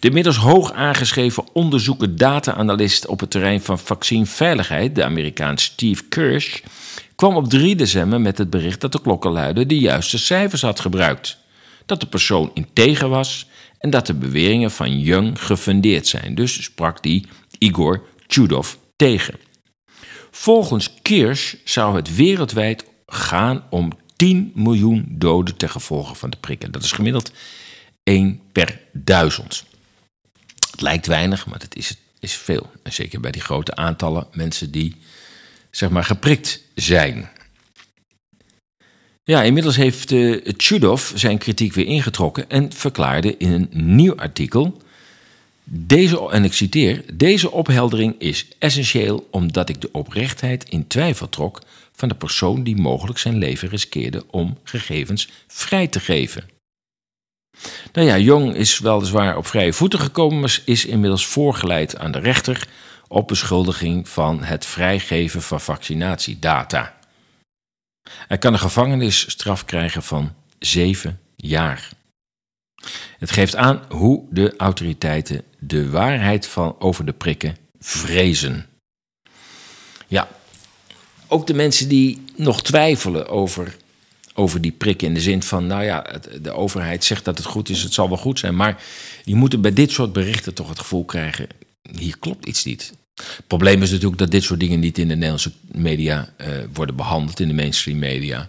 [0.00, 6.60] De inmiddels hoog aangeschreven onderzoeker data-analyst op het terrein van vaccineveiligheid, de Amerikaan Steve Kirsch,
[7.14, 11.38] kwam op 3 december met het bericht dat de klokkenluider de juiste cijfers had gebruikt.
[11.86, 13.47] Dat de persoon integer was
[13.78, 16.34] en dat de beweringen van Young gefundeerd zijn.
[16.34, 17.26] Dus sprak die
[17.58, 19.34] Igor Chudov tegen.
[20.30, 26.72] Volgens Kirsch zou het wereldwijd gaan om 10 miljoen doden ten gevolge van de prikken.
[26.72, 27.32] Dat is gemiddeld
[28.02, 29.64] 1 per duizend.
[30.70, 32.70] Het lijkt weinig, maar het is, is veel.
[32.84, 34.96] Zeker bij die grote aantallen mensen die
[35.70, 37.28] zeg maar geprikt zijn.
[39.28, 44.76] Ja, inmiddels heeft uh, Chudov zijn kritiek weer ingetrokken en verklaarde in een nieuw artikel.
[45.64, 51.62] Deze, en ik citeer: Deze opheldering is essentieel omdat ik de oprechtheid in twijfel trok
[51.92, 56.48] van de persoon die mogelijk zijn leven riskeerde om gegevens vrij te geven.
[57.92, 62.18] Nou ja, Jong is weliswaar op vrije voeten gekomen, maar is inmiddels voorgeleid aan de
[62.18, 62.68] rechter
[63.08, 66.97] op beschuldiging van het vrijgeven van vaccinatiedata.
[68.28, 71.88] Hij kan een gevangenisstraf krijgen van zeven jaar.
[73.18, 78.66] Het geeft aan hoe de autoriteiten de waarheid van over de prikken vrezen.
[80.06, 80.28] Ja,
[81.26, 83.76] ook de mensen die nog twijfelen over,
[84.34, 87.68] over die prikken in de zin van, nou ja, de overheid zegt dat het goed
[87.68, 88.82] is, het zal wel goed zijn, maar
[89.24, 91.48] die moeten bij dit soort berichten toch het gevoel krijgen,
[91.98, 92.92] hier klopt iets niet.
[93.18, 96.96] Het probleem is natuurlijk dat dit soort dingen niet in de Nederlandse media uh, worden
[96.96, 98.48] behandeld, in de mainstream media.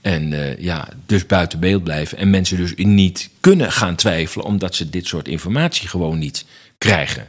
[0.00, 2.18] En uh, ja, dus buiten beeld blijven.
[2.18, 6.44] En mensen dus niet kunnen gaan twijfelen, omdat ze dit soort informatie gewoon niet
[6.78, 7.28] krijgen.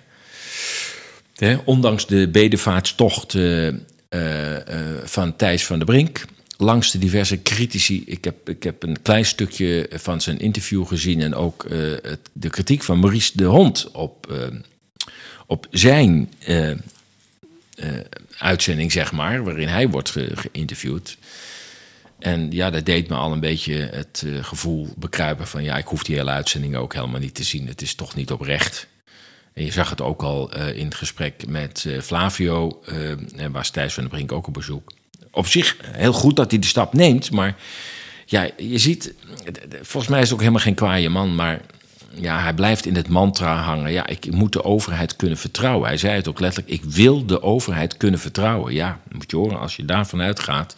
[1.63, 3.73] Ondanks de bedevaartstocht uh,
[5.03, 6.25] van Thijs van der Brink,
[6.57, 8.03] langs de diverse critici.
[8.05, 11.65] Ik heb, ik heb een klein stukje van zijn interview gezien en ook
[12.33, 14.33] de kritiek van Maurice de Hond op
[15.45, 16.75] op zijn uh, uh,
[18.37, 21.17] uitzending, zeg maar, waarin hij wordt ge geïnterviewd.
[22.19, 25.85] En ja, dat deed me al een beetje het uh, gevoel bekruipen van ja, ik
[25.85, 27.67] hoef die hele uitzending ook helemaal niet te zien.
[27.67, 28.87] Het is toch niet oprecht.
[29.53, 32.81] En je zag het ook al in het gesprek met Flavio,
[33.35, 34.91] en was Thijs van der Brink ook op bezoek.
[35.31, 37.55] Op zich heel goed dat hij de stap neemt, maar
[38.25, 39.13] ja, je ziet,
[39.81, 41.61] volgens mij is het ook helemaal geen kwaaie man, maar
[42.15, 43.91] ja, hij blijft in het mantra hangen.
[43.91, 45.87] Ja, ik moet de overheid kunnen vertrouwen.
[45.87, 48.73] Hij zei het ook letterlijk: ik wil de overheid kunnen vertrouwen.
[48.73, 50.75] Ja, moet je horen, als je daarvan uitgaat.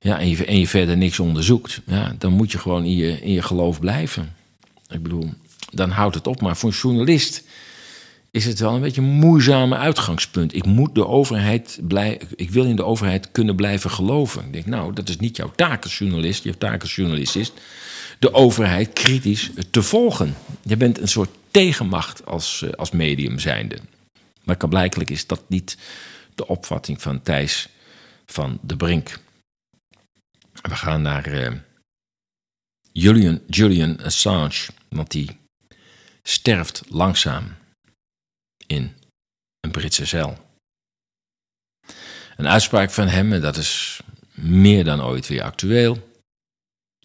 [0.00, 3.20] Ja, en je, en je verder niks onderzoekt, ja, dan moet je gewoon in je,
[3.20, 4.34] in je geloof blijven.
[4.88, 5.30] Ik bedoel,
[5.70, 6.40] dan houdt het op.
[6.40, 7.44] Maar voor een journalist
[8.30, 10.54] is het wel een beetje een moeizame uitgangspunt.
[10.54, 14.44] Ik moet de overheid blij, ik wil in de overheid kunnen blijven geloven.
[14.44, 16.44] Ik denk, nou, dat is niet jouw taak als journalist.
[16.44, 17.52] Je taak als journalist is
[18.18, 20.34] de overheid kritisch te volgen.
[20.62, 23.78] Je bent een soort tegenmacht als, eh, als medium zijnde.
[24.44, 25.78] Maar blijkbaar is dat niet
[26.34, 27.68] de opvatting van Thijs
[28.26, 29.20] van de Brink.
[30.62, 31.52] We gaan naar uh,
[32.92, 35.38] Julian, Julian Assange, want die
[36.22, 37.54] sterft langzaam
[38.66, 38.94] in
[39.60, 40.38] een Britse cel.
[42.36, 44.00] Een uitspraak van hem, en dat is
[44.34, 46.14] meer dan ooit weer actueel.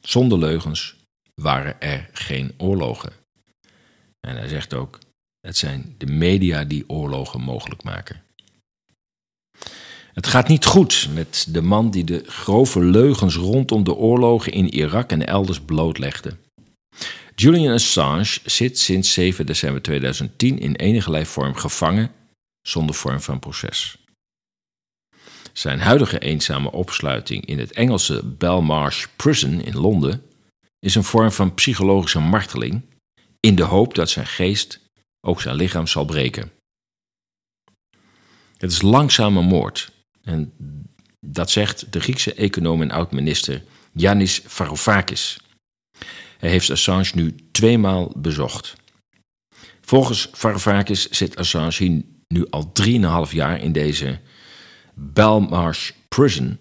[0.02, 0.96] Zonder leugens,
[1.42, 3.14] waren er geen oorlogen.
[4.28, 5.00] En hij zegt ook:
[5.48, 8.24] het zijn de media die oorlogen mogelijk maken.
[10.14, 14.74] Het gaat niet goed met de man die de grove leugens rondom de oorlogen in
[14.74, 16.38] Irak en elders blootlegde.
[17.36, 22.12] Julian Assange zit sinds 7 december 2010 in enige vorm gevangen
[22.62, 23.98] zonder vorm van proces.
[25.54, 30.24] Zijn huidige eenzame opsluiting in het Engelse Belmarsh Prison in Londen
[30.86, 32.82] is een vorm van psychologische marteling
[33.40, 34.80] in de hoop dat zijn geest
[35.28, 36.52] ook zijn lichaam zal breken.
[38.58, 39.92] Het is langzame moord.
[40.24, 40.54] En
[41.20, 43.64] dat zegt de Griekse econoom en oud-minister
[43.94, 45.40] Yanis Varoufakis.
[46.38, 48.76] Hij heeft Assange nu tweemaal bezocht.
[49.82, 52.72] Volgens Varoufakis zit Assange nu al
[53.28, 54.20] 3,5 jaar in deze
[54.94, 56.60] Belmarsh Prison,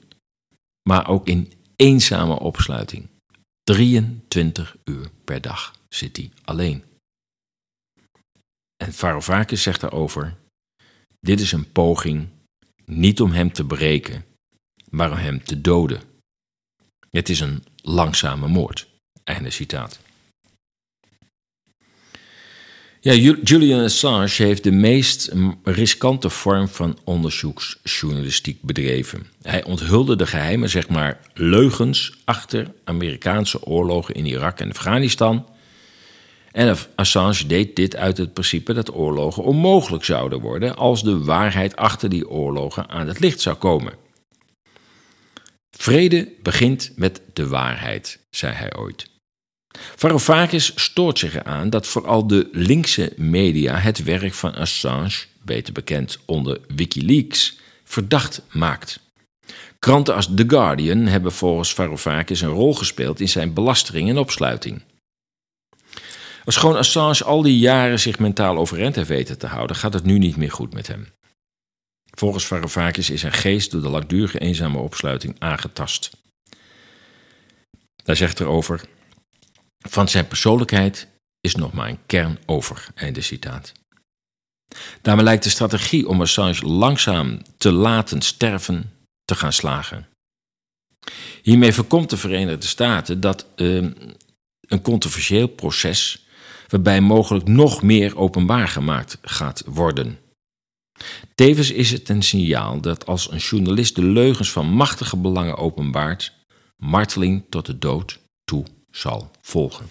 [0.89, 3.09] maar ook in eenzame opsluiting.
[3.71, 6.85] 23 uur per dag zit hij alleen.
[8.77, 10.37] En Varoufakis zegt daarover:
[11.21, 12.29] Dit is een poging
[12.85, 14.25] niet om hem te breken,
[14.91, 16.03] maar om hem te doden.
[17.11, 18.89] Het is een langzame moord.
[19.25, 20.01] Einde citaat.
[23.03, 23.13] Ja,
[23.45, 25.33] Julian Assange heeft de meest
[25.63, 29.27] riskante vorm van onderzoeksjournalistiek bedreven.
[29.43, 35.47] Hij onthulde de geheime, zeg maar, leugens achter Amerikaanse oorlogen in Irak en Afghanistan.
[36.53, 41.77] En Assange deed dit uit het principe dat oorlogen onmogelijk zouden worden als de waarheid
[41.77, 43.93] achter die oorlogen aan het licht zou komen.
[45.71, 49.11] Vrede begint met de waarheid, zei hij ooit.
[49.79, 56.19] Varoufakis stoort zich eraan dat vooral de linkse media het werk van Assange, beter bekend
[56.25, 59.01] onder Wikileaks, verdacht maakt.
[59.79, 64.83] Kranten als The Guardian hebben volgens Varoufakis een rol gespeeld in zijn belastering en opsluiting.
[66.45, 70.05] Als gewoon Assange al die jaren zich mentaal overeind heeft weten te houden, gaat het
[70.05, 71.09] nu niet meer goed met hem.
[72.11, 76.11] Volgens Varoufakis is zijn geest door de langdurige eenzame opsluiting aangetast.
[78.05, 78.85] Hij zegt erover:
[79.89, 81.09] Van zijn persoonlijkheid
[81.41, 82.87] is nog maar een kern over.
[82.95, 83.73] Einde citaat.
[85.03, 88.93] Daarmee lijkt de strategie om Assange langzaam te laten sterven
[89.25, 90.09] te gaan slagen.
[91.43, 93.91] Hiermee voorkomt de Verenigde Staten dat uh,
[94.61, 96.27] een controversieel proces
[96.69, 100.19] waarbij mogelijk nog meer openbaar gemaakt gaat worden.
[101.35, 106.33] Tevens is het een signaal dat als een journalist de leugens van machtige belangen openbaart,
[106.77, 109.91] marteling tot de dood toe zal volgen.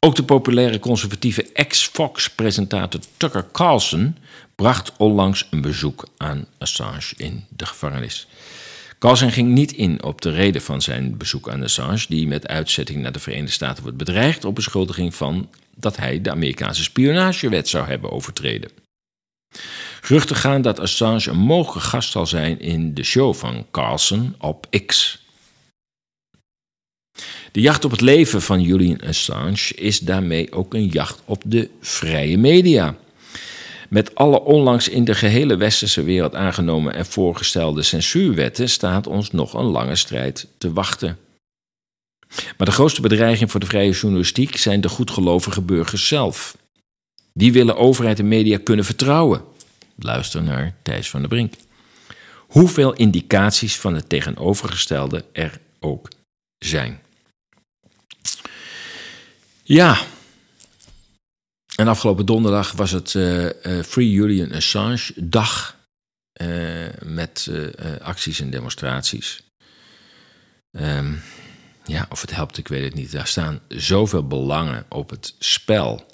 [0.00, 4.16] Ook de populaire conservatieve ex-Fox-presentator Tucker Carlson
[4.54, 8.26] bracht onlangs een bezoek aan Assange in de gevangenis.
[8.98, 13.02] Carlson ging niet in op de reden van zijn bezoek aan Assange, die met uitzetting
[13.02, 17.86] naar de Verenigde Staten wordt bedreigd op beschuldiging van dat hij de Amerikaanse spionagewet zou
[17.86, 18.70] hebben overtreden.
[20.00, 24.66] Geruchten gaan dat Assange een mogelijke gast zal zijn in de show van Carlson op
[24.86, 25.21] X.
[27.52, 31.70] De jacht op het leven van Julian Assange is daarmee ook een jacht op de
[31.80, 32.96] vrije media.
[33.88, 39.54] Met alle onlangs in de gehele westerse wereld aangenomen en voorgestelde censuurwetten staat ons nog
[39.54, 41.18] een lange strijd te wachten.
[42.28, 46.56] Maar de grootste bedreiging voor de vrije journalistiek zijn de goedgelovige burgers zelf.
[47.32, 49.42] Die willen overheid en media kunnen vertrouwen.
[49.98, 51.54] Luister naar Thijs van der Brink.
[52.36, 56.08] Hoeveel indicaties van het tegenovergestelde er ook
[56.58, 57.00] zijn.
[59.72, 60.00] Ja.
[61.76, 63.50] En afgelopen donderdag was het uh,
[63.82, 65.76] Free Julian Assange dag.
[66.42, 67.50] Uh, met
[68.00, 69.42] acties en demonstraties.
[70.70, 71.22] Um,
[71.84, 73.12] ja, of het helpt, ik weet het niet.
[73.12, 76.12] Daar staan zoveel belangen op het spel.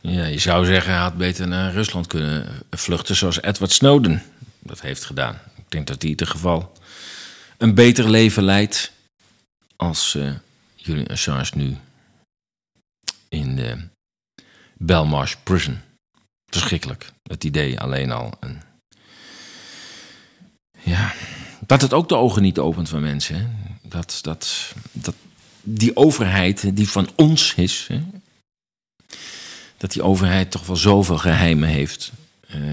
[0.00, 4.22] Ja, je zou zeggen, hij had beter naar Rusland kunnen vluchten, zoals Edward Snowden
[4.58, 5.34] dat heeft gedaan.
[5.56, 6.72] Ik denk dat hij in ieder geval
[7.58, 8.92] een beter leven leidt
[9.76, 10.18] als
[10.76, 11.76] Julian Assange nu
[13.32, 13.76] in de
[14.74, 15.78] Belmarsh Prison.
[16.46, 18.32] Verschrikkelijk, het idee alleen al.
[20.82, 21.14] Ja,
[21.66, 23.36] dat het ook de ogen niet opent van mensen.
[23.36, 23.46] Hè?
[23.88, 25.14] Dat, dat, dat
[25.62, 28.02] die overheid die van ons is, hè?
[29.76, 32.12] dat die overheid toch wel zoveel geheimen heeft.
[32.54, 32.72] Uh,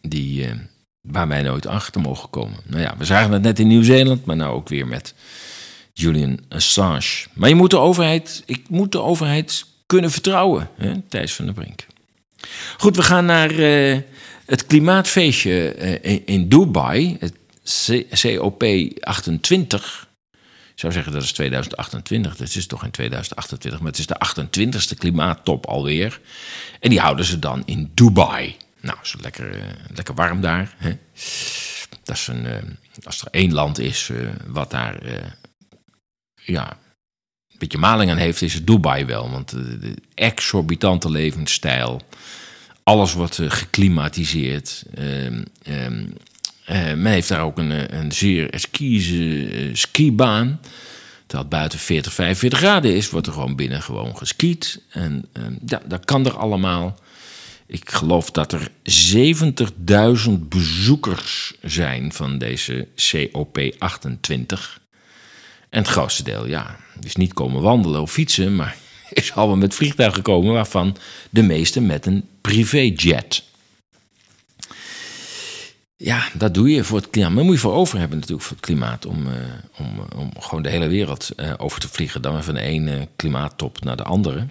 [0.00, 0.54] die, uh,
[1.00, 2.58] waar wij nooit achter mogen komen.
[2.64, 5.14] Nou ja, we zagen het net in Nieuw-Zeeland, maar nou ook weer met
[5.94, 7.26] Julian Assange.
[7.32, 11.00] Maar je moet de overheid, ik moet de overheid kunnen vertrouwen, hè?
[11.08, 11.86] Thijs van der Brink.
[12.76, 13.98] Goed, we gaan naar uh,
[14.46, 17.34] het klimaatfeestje uh, in Dubai, het
[18.26, 20.02] COP28.
[20.72, 22.38] Ik zou zeggen dat is 2028.
[22.38, 26.20] Het is toch in 2028, maar het is de 28ste klimaattop alweer.
[26.80, 28.56] En die houden ze dan in Dubai.
[28.80, 29.62] Nou, is lekker, uh,
[29.94, 30.74] lekker warm daar.
[30.76, 30.96] Hè?
[32.02, 32.46] Dat is een,
[33.04, 34.10] als er één land is
[34.46, 34.98] wat daar
[36.44, 36.78] ja,
[37.50, 39.30] een beetje maling aan heeft, is Dubai wel.
[39.30, 42.00] Want de exorbitante levensstijl,
[42.82, 44.84] alles wordt geklimatiseerd.
[44.94, 46.04] Ehm, ehm,
[47.02, 50.60] men heeft daar ook een, een zeer skieze skibaan.
[51.34, 54.82] Het buiten 40, 45 graden is, wordt er gewoon binnen gewoon geskiet.
[54.90, 56.98] En um, ja, dat kan er allemaal.
[57.66, 58.70] Ik geloof dat er
[60.26, 64.83] 70.000 bezoekers zijn van deze COP28.
[65.74, 68.76] En het grootste deel, ja, is niet komen wandelen of fietsen, maar
[69.10, 70.96] is allemaal met vliegtuigen gekomen, waarvan
[71.30, 73.42] de meeste met een privéjet.
[75.96, 77.32] Ja, dat doe je voor het klimaat.
[77.32, 79.06] Maar moet je voor over hebben natuurlijk voor het klimaat.
[79.06, 79.34] Om, uh,
[79.78, 82.22] om, om gewoon de hele wereld uh, over te vliegen.
[82.22, 84.46] Dan van de ene klimaattop naar de andere.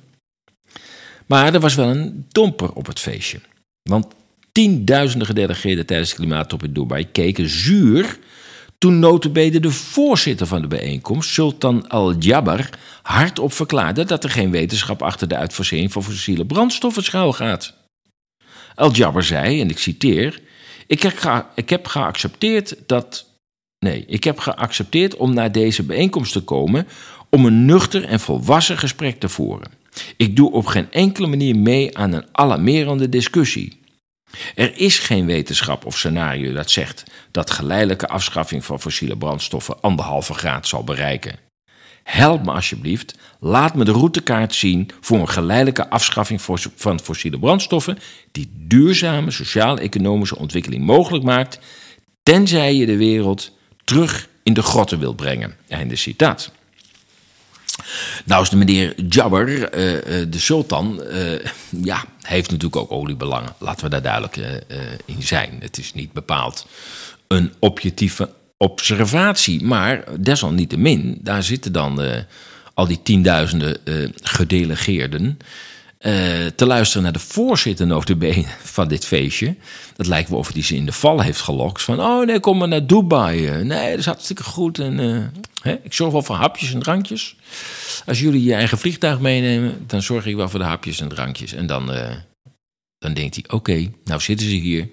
[1.26, 3.40] Maar er was wel een domper op het feestje.
[3.82, 4.08] Want
[4.52, 8.20] tienduizenden gedelegeerden tijdens de klimaattop in Dubai keken zuur
[8.84, 12.70] toen notabene de voorzitter van de bijeenkomst, Sultan al-Jabbar,
[13.02, 17.74] hardop verklaarde dat er geen wetenschap achter de uitfasering van fossiele brandstoffen schuil gaat.
[18.76, 20.42] Al-Jabbar zei, en ik citeer,
[20.88, 23.26] ik heb, ik heb geaccepteerd dat...
[23.80, 26.88] Nee, ik heb geaccepteerd om naar deze bijeenkomst te komen
[27.30, 29.72] om een nuchter en volwassen gesprek te voeren.
[30.18, 33.83] Ik doe op geen enkele manier mee aan een alarmerende discussie.
[34.56, 40.34] Er is geen wetenschap of scenario dat zegt dat geleidelijke afschaffing van fossiele brandstoffen anderhalve
[40.34, 41.36] graad zal bereiken.
[42.04, 46.42] Help me alsjeblieft, laat me de routekaart zien voor een geleidelijke afschaffing
[46.76, 47.98] van fossiele brandstoffen
[48.32, 51.60] die duurzame sociaal-economische ontwikkeling mogelijk maakt,
[52.24, 53.52] tenzij je de wereld
[53.84, 55.56] terug in de grotten wilt brengen.
[55.68, 56.52] Einde citaat.
[58.26, 61.40] Nou is de meneer Jabber, uh, de sultan, uh,
[61.84, 63.56] ja, heeft natuurlijk ook oliebelangen.
[63.60, 64.66] Laten we daar duidelijk
[65.06, 65.58] in zijn.
[65.60, 66.68] Het is niet bepaald
[67.28, 69.64] een objectieve observatie.
[69.64, 72.02] Maar desalniettemin, daar zitten dan
[72.74, 73.78] al die tienduizenden
[74.24, 75.38] gedelegeerden...
[76.56, 79.56] te luisteren naar de voorzitter notabene van dit feestje.
[79.96, 81.82] Dat lijkt wel of hij ze in de val heeft gelokt.
[81.82, 83.64] Van, oh nee, kom maar naar Dubai.
[83.64, 84.80] Nee, dat is hartstikke goed.
[84.80, 84.98] En,
[85.62, 87.36] hè, ik zorg wel voor hapjes en drankjes.
[88.06, 91.54] Als jullie je eigen vliegtuig meenemen, dan zorg ik wel voor de hapjes en drankjes.
[91.54, 92.10] En dan, uh,
[93.00, 94.90] dan denkt hij, oké, nou zitten ze hier.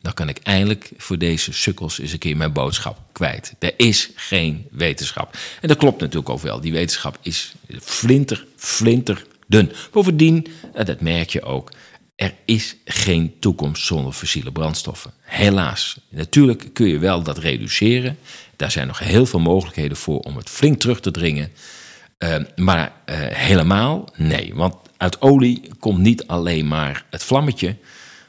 [0.00, 3.54] Dan kan ik eindelijk voor deze sukkels eens een keer mijn boodschap kwijt.
[3.58, 5.36] Er is geen wetenschap.
[5.60, 6.60] En dat klopt natuurlijk ook wel.
[6.60, 9.24] Die wetenschap is flinter, flinter.
[9.90, 11.72] Bovendien, en dat merk je ook,
[12.16, 15.12] er is geen toekomst zonder fossiele brandstoffen.
[15.20, 16.00] Helaas.
[16.08, 18.18] Natuurlijk kun je wel dat reduceren.
[18.56, 21.52] Daar zijn nog heel veel mogelijkheden voor om het flink terug te dringen.
[22.18, 24.54] Uh, maar uh, helemaal nee.
[24.54, 27.76] Want uit olie komt niet alleen maar het vlammetje,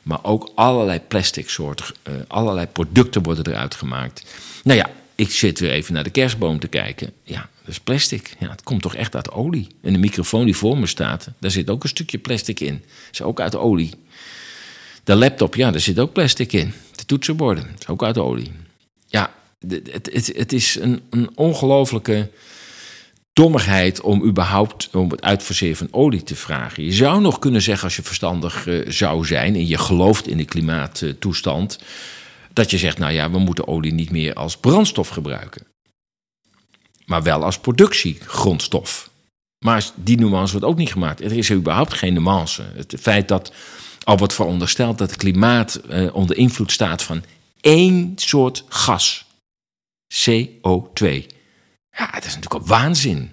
[0.02, 1.86] maar ook allerlei plastic soorten,
[2.28, 4.26] allerlei producten worden eruit gemaakt.
[4.64, 7.14] Nou ja, ik zit weer even naar de kerstboom te kijken.
[7.24, 8.36] Ja, dat is plastic.
[8.40, 9.68] Ja, het komt toch echt uit olie.
[9.82, 12.74] En de microfoon die voor me staat, daar zit ook een stukje plastic in.
[12.74, 13.92] Dat is ook uit olie.
[15.04, 16.74] De laptop, ja, daar zit ook plastic in.
[16.96, 18.52] De toetsenborden, is ook uit olie.
[19.08, 19.34] Ja,
[19.68, 22.30] het, het, het is een, een ongelofelijke
[23.34, 26.84] dommigheid om überhaupt om het uitfaseren van olie te vragen.
[26.84, 30.38] Je zou nog kunnen zeggen, als je verstandig uh, zou zijn en je gelooft in
[30.38, 31.80] de klimaattoestand,
[32.54, 35.68] dat je zegt, nou ja, we moeten olie niet meer als brandstof gebruiken.
[37.06, 39.10] Maar wel als productiegrondstof.
[39.66, 41.22] Maar die nuance wordt ook niet gemaakt.
[41.22, 42.64] Er is überhaupt geen nuance.
[42.76, 43.54] Het feit dat
[44.04, 47.24] al wordt verondersteld dat het klimaat uh, onder invloed staat van
[47.62, 49.26] één soort gas,
[50.14, 51.26] CO2.
[51.98, 53.32] Ja, dat is natuurlijk al waanzin.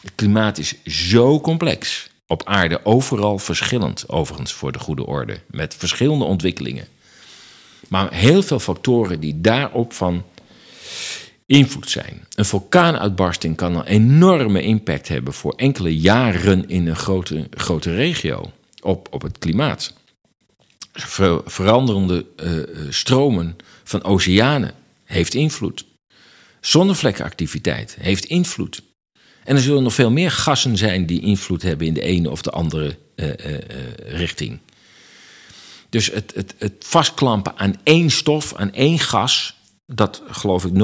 [0.00, 2.08] Het klimaat is zo complex.
[2.26, 5.40] Op aarde overal verschillend, overigens voor de goede orde.
[5.50, 6.88] Met verschillende ontwikkelingen.
[7.90, 10.24] Maar heel veel factoren die daarop van
[11.46, 12.26] invloed zijn.
[12.34, 18.52] Een vulkaanuitbarsting kan een enorme impact hebben voor enkele jaren in een grote, grote regio
[18.82, 19.92] op, op het klimaat.
[20.92, 24.74] Ver, veranderende uh, stromen van oceanen
[25.04, 25.84] heeft invloed.
[26.60, 28.82] Zonnevlekkenactiviteit heeft invloed.
[29.44, 32.42] En er zullen nog veel meer gassen zijn die invloed hebben in de ene of
[32.42, 33.28] de andere uh,
[33.98, 34.60] richting.
[35.90, 39.54] Dus het, het, het vastklampen aan één stof, aan één gas,
[39.86, 40.76] dat geloof ik 0,04%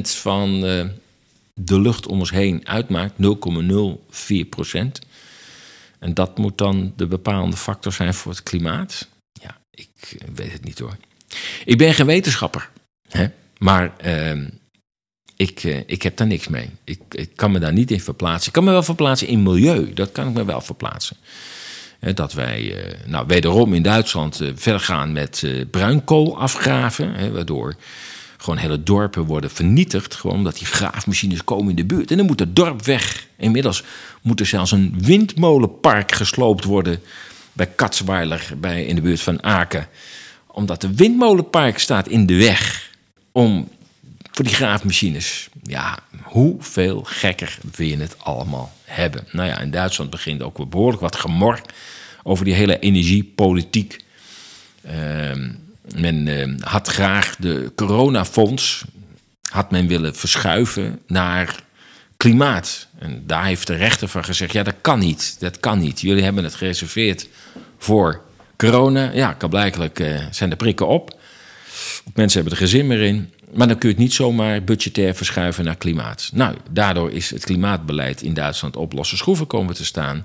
[0.00, 0.60] van
[1.54, 3.12] de lucht om ons heen uitmaakt.
[3.12, 3.18] 0,04%.
[5.98, 9.08] En dat moet dan de bepalende factor zijn voor het klimaat?
[9.32, 10.96] Ja, ik weet het niet hoor.
[11.64, 12.70] Ik ben geen wetenschapper.
[13.08, 13.26] Hè?
[13.58, 14.46] Maar uh,
[15.36, 16.70] ik, uh, ik heb daar niks mee.
[16.84, 18.46] Ik, ik, kan me daar niet in verplaatsen.
[18.46, 19.92] Ik kan me wel verplaatsen in milieu.
[19.92, 21.16] Dat kan ik me wel verplaatsen.
[22.14, 27.32] Dat wij, uh, nou, wederom in Duitsland verder gaan met bruinkool afgraven.
[27.32, 27.76] Waardoor
[28.36, 30.14] gewoon hele dorpen worden vernietigd.
[30.14, 32.10] Gewoon omdat die graafmachines komen in de buurt.
[32.10, 33.26] En dan moet het dorp weg.
[33.36, 33.82] Inmiddels
[34.22, 37.00] moet er zelfs een windmolenpark gesloopt worden
[37.52, 39.88] bij Katzweiler, bij, in de buurt van Aken.
[40.46, 42.90] Omdat de windmolenpark staat in de weg
[43.32, 43.68] om
[44.30, 45.48] voor die graafmachines.
[45.62, 48.72] Ja, hoeveel gekker wil je het allemaal
[49.32, 51.60] Nou ja, in Duitsland begint ook weer behoorlijk wat gemor
[52.22, 54.04] over die hele energiepolitiek.
[54.86, 54.92] Uh,
[55.94, 58.84] men uh, had graag de coronafonds
[59.50, 61.54] had men willen verschuiven naar
[62.16, 62.86] klimaat.
[62.98, 65.36] En daar heeft de rechter van gezegd: ja, dat kan niet.
[65.40, 66.00] Dat kan niet.
[66.00, 67.28] Jullie hebben het gereserveerd
[67.78, 68.20] voor
[68.56, 69.10] corona.
[69.12, 69.50] Ja, kan
[69.98, 71.19] uh, zijn de prikken op.
[72.14, 73.30] Mensen hebben er geen zin meer in.
[73.54, 76.30] Maar dan kun je het niet zomaar budgetair verschuiven naar klimaat.
[76.32, 80.24] Nou, daardoor is het klimaatbeleid in Duitsland op losse schroeven komen te staan.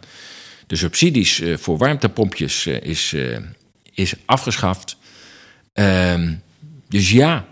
[0.68, 3.38] De subsidies uh, voor warmtepompjes uh, is, uh,
[3.94, 4.98] is afgeschaft.
[5.74, 6.34] Ehm,
[6.90, 7.46] dus ja,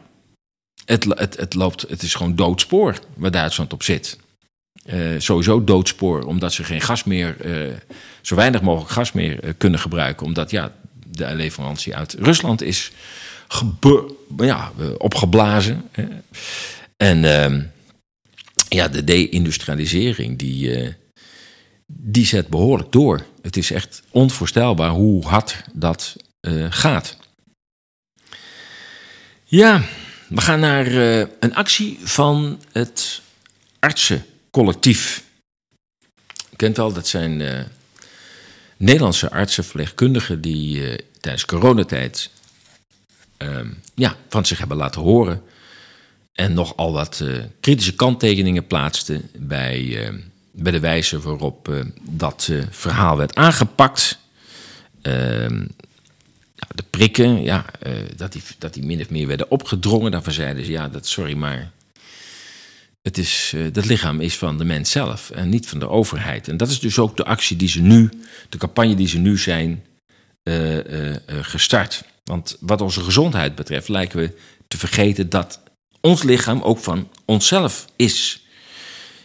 [0.86, 4.18] het, het, het, loopt, het is gewoon doodspoor waar Duitsland op zit.
[5.18, 7.36] sowieso doodspoor, omdat ze geen gas meer,
[8.22, 10.26] zo weinig mogelijk gas meer kunnen gebruiken.
[10.26, 10.72] Omdat ja,
[11.08, 12.92] de leverantie uit Rusland is
[14.38, 15.90] ja, opgeblazen.
[16.98, 17.64] En uh,
[18.70, 20.94] ja, de deindustrialisering, die, eh,
[21.88, 23.26] die zet behoorlijk door.
[23.42, 27.18] Het is echt onvoorstelbaar hoe hard dat eh, gaat.
[29.44, 29.84] Ja,
[30.28, 33.22] we gaan naar eh, een actie van het
[33.80, 35.24] artsencollectief.
[36.50, 37.60] Je kent wel, dat zijn eh,
[38.78, 42.33] Nederlandse artsen, verpleegkundigen die eh, tijdens coronatijd ehm,
[43.96, 45.42] ja, van zich hebben laten horen.
[46.34, 50.14] En nogal wat eh, kritische kanttekeningen plaatsten bij, eh,
[50.52, 51.80] bij de wijze waarop eh,
[52.10, 54.20] dat eh, verhaal werd aangepakt.
[55.02, 55.66] Ehm,
[56.76, 57.66] de prikken, ja,
[58.16, 60.12] dat, die, dat die min of meer werden opgedrongen.
[60.12, 61.72] Daarvan zeiden ze, ja, dat, sorry, maar
[63.02, 66.48] het is, dat lichaam is van de mens zelf en niet van de overheid.
[66.48, 68.10] En dat is dus ook de actie die ze nu,
[68.50, 69.84] de campagne die ze nu zijn
[71.42, 72.04] gestart.
[72.24, 75.60] Want wat onze gezondheid betreft lijken we te vergeten dat
[76.02, 78.46] ons lichaam ook van onszelf is.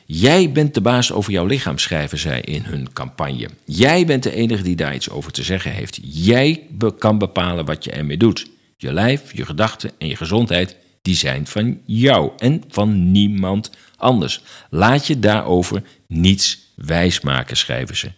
[0.07, 3.49] Jij bent de baas over jouw lichaam, schrijven zij in hun campagne.
[3.65, 5.99] Jij bent de enige die daar iets over te zeggen heeft.
[6.03, 6.67] Jij
[6.99, 8.51] kan bepalen wat je ermee doet.
[8.77, 14.41] Je lijf, je gedachten en je gezondheid, die zijn van jou en van niemand anders.
[14.71, 18.13] Laat je daarover niets wijsmaken, schrijven ze.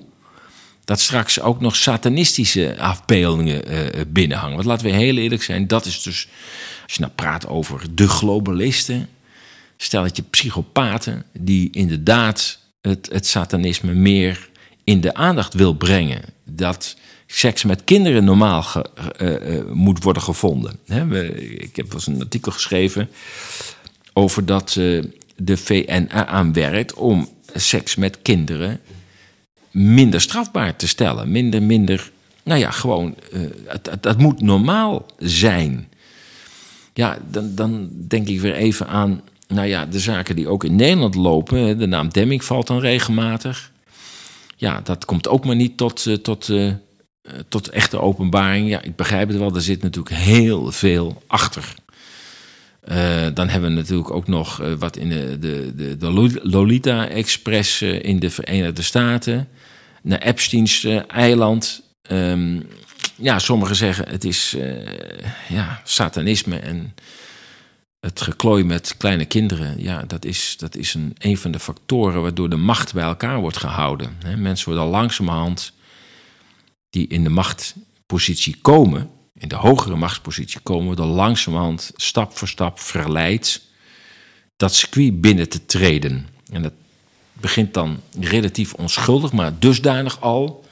[0.86, 4.56] Dat straks ook nog satanistische afbeeldingen eh, eh, binnenhangen.
[4.56, 6.28] Want laten we heel eerlijk zijn, dat is dus,
[6.84, 9.10] als je nou praat over de globalisten,
[9.78, 14.49] stel dat je psychopaten die inderdaad het, het satanisme meer
[14.84, 16.22] in de aandacht wil brengen.
[16.45, 16.95] Dat
[17.28, 18.66] seks met kinderen normaal
[19.18, 20.80] eh, eh, moet worden gevonden.
[20.86, 23.10] We- ik heb wel eens een artikel geschreven
[24.14, 24.80] over dat
[25.36, 28.79] de VN aan werkt om seks met kinderen
[29.73, 31.31] minder strafbaar te stellen.
[31.31, 32.11] Minder, minder,
[32.43, 33.15] nou ja, gewoon,
[34.01, 35.88] het moet normaal zijn.
[36.93, 40.75] Ja, dan, dan denk ik weer even aan, nou ja, de zaken die ook in
[40.75, 41.77] Nederland lopen.
[41.77, 43.71] De naam Demming valt dan regelmatig.
[44.55, 46.71] Ja, dat komt ook maar niet tot, eh, tot, eh,
[47.47, 48.69] tot echte openbaring.
[48.69, 51.75] Ja, ik begrijp het wel, er zit natuurlijk heel veel achter.
[52.84, 57.81] Eh, dan hebben we natuurlijk ook nog eh, wat in de, de, de, Lolita Express
[57.81, 59.47] eh, in de Verenigde Staten.
[60.01, 61.81] Naar Epstein's eiland.
[62.01, 62.59] Ehm,
[63.15, 64.55] ja, sommigen zeggen het is
[65.49, 66.93] ja, satanisme en
[67.99, 69.81] het geklooi met kleine kinderen.
[69.81, 73.39] Ja, dat is, dat is een, een van de factoren waardoor de macht bij elkaar
[73.39, 74.17] wordt gehouden.
[74.38, 75.73] Mensen worden al langzamerhand
[76.89, 79.09] die in de machtpositie komen,
[79.43, 83.61] in de hogere machtspositie komen, worden langzamerhand stap voor stap verleid
[84.55, 86.27] dat circuit binnen te treden.
[86.51, 86.73] En dat
[87.33, 90.65] begint dan relatief onschuldig, maar dusdanig al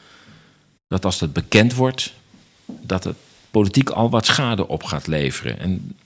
[0.88, 2.14] dat als het bekend wordt,
[2.66, 3.16] dat het
[3.52, 5.60] politiek al wat schade op gaat leveren.
[5.60, 5.98] En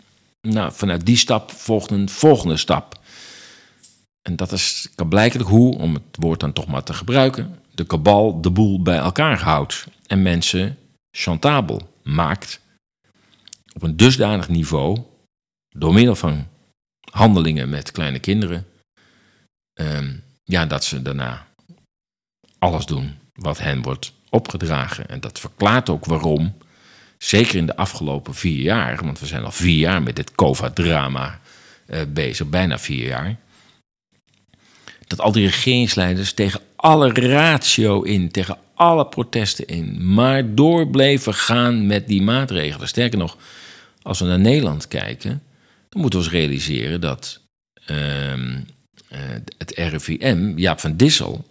[0.41, 2.99] nou, vanuit die stap volgt een volgende stap.
[4.21, 8.41] En dat is blijkbaar hoe, om het woord dan toch maar te gebruiken, de kabal
[8.41, 10.77] de boel bij elkaar houdt en mensen
[11.11, 12.59] chantabel maakt
[13.73, 14.99] op een dusdanig niveau,
[15.69, 16.47] door middel van
[17.11, 18.67] handelingen met kleine kinderen,
[19.73, 21.47] ehm, ja, dat ze daarna
[22.59, 25.07] alles doen wat hen wordt opgedragen.
[25.07, 26.57] En dat verklaart ook waarom,
[27.17, 31.39] zeker in de afgelopen vier jaar, want we zijn al vier jaar met dit COVID-drama
[31.85, 33.37] eh, bezig, bijna vier jaar.
[35.07, 41.33] Dat al die regeringsleiders tegen alle ratio in, tegen alle protesten in, maar door bleven
[41.33, 42.87] gaan met die maatregelen.
[42.87, 43.37] Sterker nog,
[44.01, 45.43] als we naar Nederland kijken,
[45.89, 47.41] dan moeten we ons realiseren dat
[47.85, 48.59] ehm,
[49.07, 49.19] eh,
[49.57, 51.45] het RIVM, Jaap van Dissel,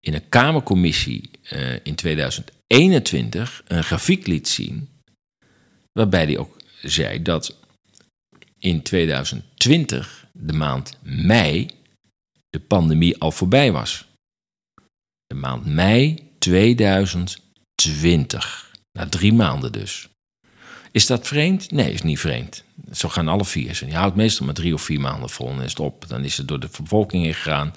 [0.00, 4.88] in een Kamercommissie uh, in 2021 een grafiek liet zien,
[5.92, 7.56] waarbij hij ook zei dat
[8.58, 11.70] in 2020, de maand mei,
[12.50, 14.06] de pandemie al voorbij was.
[15.26, 18.70] De maand mei 2020.
[18.92, 20.08] Na drie maanden dus.
[20.90, 21.70] Is dat vreemd?
[21.70, 22.64] Nee, is niet vreemd.
[22.92, 23.82] Zo gaan alle vier.
[23.86, 26.04] Je houdt meestal maar drie of vier maanden vol en is het op.
[26.08, 27.74] Dan is het door de bevolking ingegaan,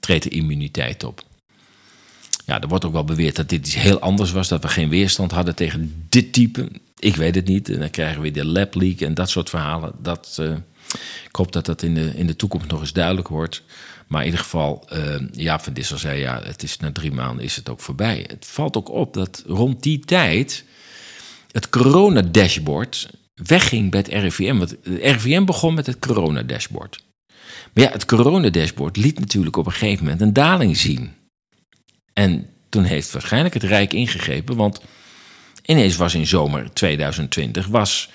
[0.00, 1.22] treedt de immuniteit op.
[2.46, 4.88] Ja, er wordt ook wel beweerd dat dit iets heel anders was, dat we geen
[4.88, 6.68] weerstand hadden tegen dit type.
[6.98, 7.68] Ik weet het niet.
[7.68, 9.92] En dan krijgen we de lab leak en dat soort verhalen.
[10.02, 10.56] Dat, uh,
[11.28, 13.62] ik hoop dat dat in de, in de toekomst nog eens duidelijk wordt.
[14.06, 14.88] Maar in ieder geval,
[15.36, 18.24] uh, van Dissel zei, ja, het is na drie maanden is het ook voorbij.
[18.28, 20.64] Het valt ook op dat rond die tijd
[21.50, 24.56] het corona-dashboard wegging bij het RIVM.
[24.56, 27.04] Want het RIVM begon met het corona-dashboard.
[27.72, 31.12] Maar ja, het corona-dashboard liet natuurlijk op een gegeven moment een daling zien.
[32.12, 34.80] En toen heeft waarschijnlijk het Rijk ingegrepen, want
[35.62, 38.10] ineens was in zomer 2020 was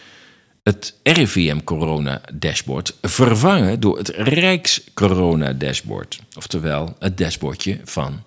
[0.64, 6.20] het RIVM Corona Dashboard vervangen door het Rijks Corona Dashboard.
[6.36, 8.24] Oftewel het dashboardje van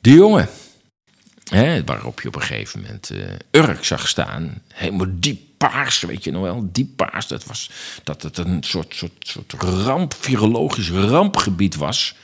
[0.00, 0.48] de jongen.
[1.84, 4.62] Waarop je op een gegeven moment uh, Urk zag staan.
[4.74, 6.68] Helemaal diep paars, weet je nog wel.
[6.72, 7.26] Diep paars.
[7.26, 7.70] Dat, was,
[8.04, 12.14] dat het een soort, soort, soort ramp, virologisch rampgebied was.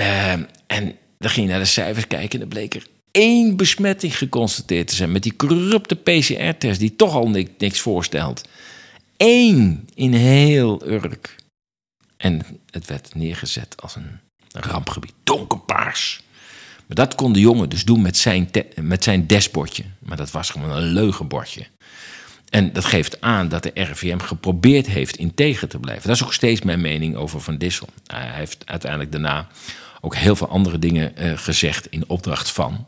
[0.00, 0.32] Uh,
[0.66, 4.88] en dan ging je naar de cijfers kijken en dan bleek er één besmetting geconstateerd
[4.88, 5.12] te zijn.
[5.12, 7.28] Met die corrupte PCR-test die toch al
[7.58, 8.48] niks, voorstelt.
[9.16, 11.36] Eén in heel Urk.
[12.16, 14.20] En het werd neergezet als een
[14.52, 15.12] rampgebied.
[15.24, 16.22] Donkerpaars.
[16.86, 18.50] Maar dat kon de jongen dus doen met zijn,
[18.80, 19.84] met zijn dashbordje.
[19.98, 21.66] Maar dat was gewoon een leugenbordje.
[22.50, 26.06] En dat geeft aan dat de RIVM geprobeerd heeft integer te blijven.
[26.06, 27.88] Dat is ook steeds mijn mening over Van Dissel.
[28.06, 29.48] Hij heeft uiteindelijk daarna
[30.00, 32.86] ook heel veel andere dingen uh, gezegd in opdracht van.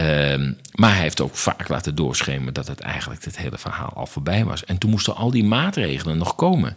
[0.00, 4.06] Um, maar hij heeft ook vaak laten doorschemeren dat het eigenlijk het hele verhaal al
[4.06, 4.64] voorbij was.
[4.64, 6.76] En toen moesten al die maatregelen nog komen.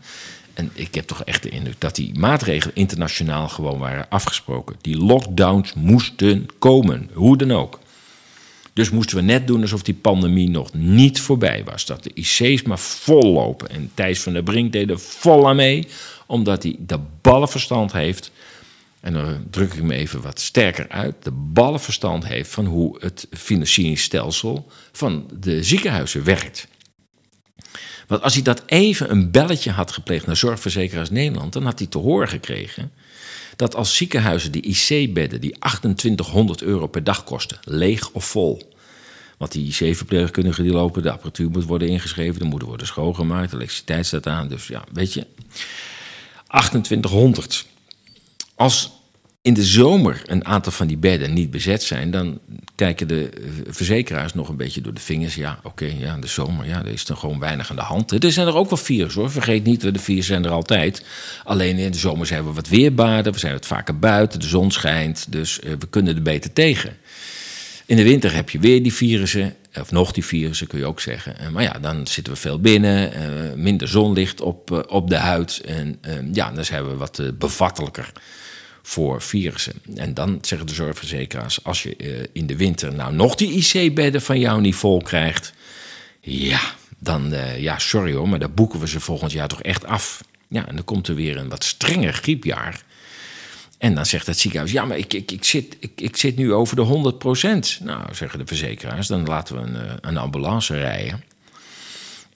[0.53, 4.75] En ik heb toch echt de indruk dat die maatregelen internationaal gewoon waren afgesproken.
[4.81, 7.79] Die lockdowns moesten komen, hoe dan ook.
[8.73, 11.85] Dus moesten we net doen alsof die pandemie nog niet voorbij was.
[11.85, 13.69] Dat de IC's maar vol lopen.
[13.69, 15.87] En Thijs van der Brink deed er vol aan mee,
[16.25, 18.31] omdat hij de ballenverstand heeft
[19.01, 23.27] en dan druk ik me even wat sterker uit, de ballenverstand heeft van hoe het
[23.31, 26.67] financieringsstelsel van de ziekenhuizen werkt.
[28.07, 31.87] Want als hij dat even een belletje had gepleegd naar Zorgverzekeraars Nederland, dan had hij
[31.87, 32.91] te horen gekregen
[33.55, 38.73] dat als ziekenhuizen die IC-bedden die 2800 euro per dag kosten, leeg of vol,
[39.37, 43.55] want die IC-verpleegkundigen die lopen, de apparatuur moet worden ingeschreven, de moet worden schoongemaakt, de
[43.55, 45.25] elektriciteit staat aan, dus ja, weet je,
[46.47, 47.65] 2800
[48.61, 48.91] als
[49.41, 52.39] in de zomer een aantal van die bedden niet bezet zijn, dan
[52.75, 53.29] kijken de
[53.67, 55.35] verzekeraars nog een beetje door de vingers.
[55.35, 58.23] Ja, oké, ja, de zomer, ja, er is dan gewoon weinig aan de hand.
[58.23, 59.31] Er zijn er ook wel virus hoor.
[59.31, 61.05] Vergeet niet, de virussen zijn er altijd.
[61.43, 64.71] Alleen in de zomer zijn we wat weerbaarder, we zijn wat vaker buiten, de zon
[64.71, 66.97] schijnt, dus eh, we kunnen er beter tegen.
[67.85, 71.01] In de winter heb je weer die virussen, of nog die virussen kun je ook
[71.01, 71.39] zeggen.
[71.39, 75.61] Eh, maar ja, dan zitten we veel binnen, eh, minder zonlicht op, op de huid.
[75.65, 75.99] En
[76.33, 78.11] ja, dan zijn we wat bevattelijker
[78.81, 79.73] voor virussen.
[79.95, 84.21] En dan zeggen de zorgverzekeraars: als je uh, in de winter nou nog die IC-bedden
[84.21, 85.53] van jou niet vol krijgt,
[86.21, 86.61] ja,
[86.97, 90.23] dan, uh, ja, sorry hoor, maar dan boeken we ze volgend jaar toch echt af.
[90.47, 92.83] Ja, en dan komt er weer een wat strenger griepjaar.
[93.77, 96.53] En dan zegt het ziekenhuis: Ja, maar ik, ik, ik, zit, ik, ik zit nu
[96.53, 97.13] over de
[97.79, 97.83] 100%.
[97.83, 101.23] Nou, zeggen de verzekeraars: dan laten we een, eh, een ambulance rijden.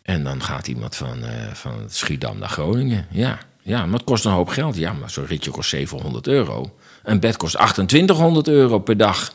[0.01, 3.07] En dan gaat iemand van, uh, van Schiedam naar Groningen.
[3.11, 4.75] Ja, ja, maar het kost een hoop geld.
[4.75, 6.75] Ja, maar zo'n ritje kost 700 euro.
[7.03, 9.33] Een bed kost 2800 euro per dag.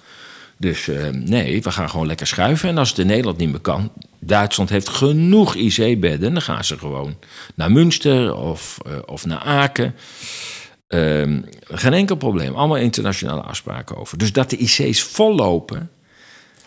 [0.57, 2.69] Dus uh, nee, we gaan gewoon lekker schuiven.
[2.69, 6.33] En als het in Nederland niet meer kan, Duitsland heeft genoeg IC-bedden.
[6.33, 7.17] Dan gaan ze gewoon
[7.55, 9.95] naar Münster of, uh, of naar Aken.
[10.89, 12.55] Uh, geen enkel probleem.
[12.55, 14.19] Allemaal internationale afspraken over.
[14.19, 15.91] Dus dat de IC's vollopen,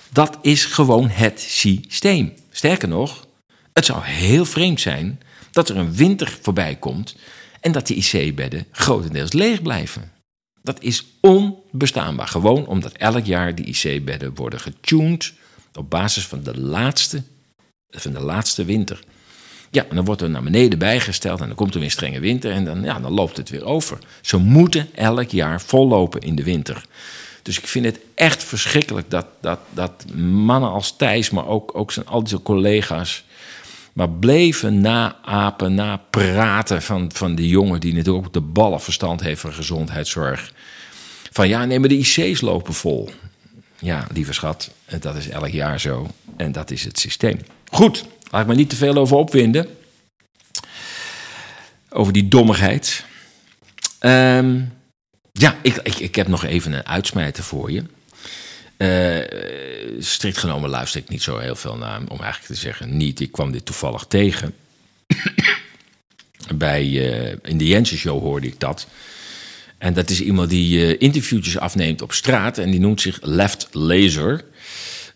[0.09, 2.33] dat is gewoon het systeem.
[2.49, 3.27] Sterker nog,
[3.73, 7.15] het zou heel vreemd zijn dat er een winter voorbij komt
[7.63, 10.11] en dat die IC-bedden grotendeels leeg blijven.
[10.61, 12.27] Dat is onbestaanbaar.
[12.27, 15.33] Gewoon omdat elk jaar die IC-bedden worden getuned
[15.73, 17.23] op basis van de laatste,
[17.89, 19.03] van de laatste winter.
[19.71, 22.19] Ja, en dan wordt er naar beneden bijgesteld en dan komt er weer een strenge
[22.19, 23.97] winter en dan, ja, dan loopt het weer over.
[24.21, 26.85] Ze moeten elk jaar vollopen in de winter.
[27.41, 31.91] Dus ik vind het echt verschrikkelijk dat, dat, dat mannen als Thijs, maar ook, ook
[31.91, 33.23] zijn, al zijn collega's,
[33.93, 39.41] maar bleven naapen, napraten van, van die jongen die natuurlijk ook de ballen verstand heeft
[39.41, 40.53] van gezondheidszorg.
[41.31, 43.09] Van ja, nee, maar de IC's lopen vol.
[43.79, 46.07] Ja, lieve schat, dat is elk jaar zo.
[46.37, 47.39] En dat is het systeem.
[47.69, 49.67] Goed, laat ik me niet te veel over opwinden.
[51.89, 53.05] Over die dommigheid.
[53.99, 54.61] Ehm,
[55.31, 57.83] ja, ik, ik, ik heb nog even een uitsmijter voor je.
[58.83, 59.19] Uh,
[59.99, 63.19] strikt genomen luister ik niet zo heel veel naar hem, om eigenlijk te zeggen niet.
[63.19, 64.53] Ik kwam dit toevallig tegen.
[66.55, 68.87] Bij, uh, in de Jensen Show hoorde ik dat.
[69.77, 73.67] En dat is iemand die uh, interviewtjes afneemt op straat en die noemt zich Left
[73.71, 74.43] Laser.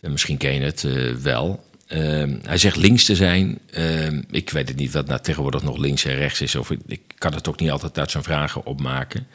[0.02, 0.88] misschien ken je het
[1.22, 1.66] wel.
[1.88, 3.60] Ehm, hij zegt links te zijn.
[3.72, 6.56] Ehm, ik weet het niet wat nou tegenwoordig nog links en rechts is.
[6.56, 9.28] Of ik, kan het ook niet altijd uit zijn vragen opmaken.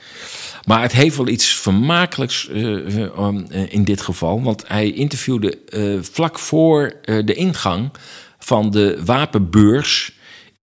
[0.64, 4.42] Maar het heeft wel iets vermakelijks uh, in dit geval.
[4.42, 5.58] Want hij interviewde
[6.12, 7.90] vlak voor de ingang
[8.38, 10.12] van de wapenbeurs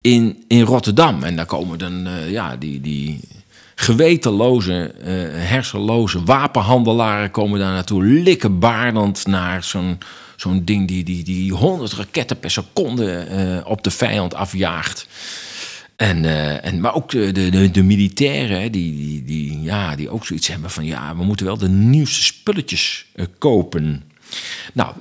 [0.01, 1.23] in, in Rotterdam.
[1.23, 3.19] En daar komen dan ja, die, die
[3.81, 4.93] gewetenloze,
[5.33, 8.03] hersenloze wapenhandelaren komen daar naartoe.
[8.03, 9.97] Likkenbaardend naar zo'n
[10.41, 15.07] zo'n ding die, die, die 100 raketten per seconde uh, op de vijand afjaagt.
[15.95, 20.25] En, uh, en, maar ook de, de, de, militairen, die, die, die, ja, die ook
[20.25, 20.85] zoiets hebben van...
[20.85, 24.03] ja, we moeten wel de nieuwste spulletjes uh, kopen.
[24.73, 24.93] Nou,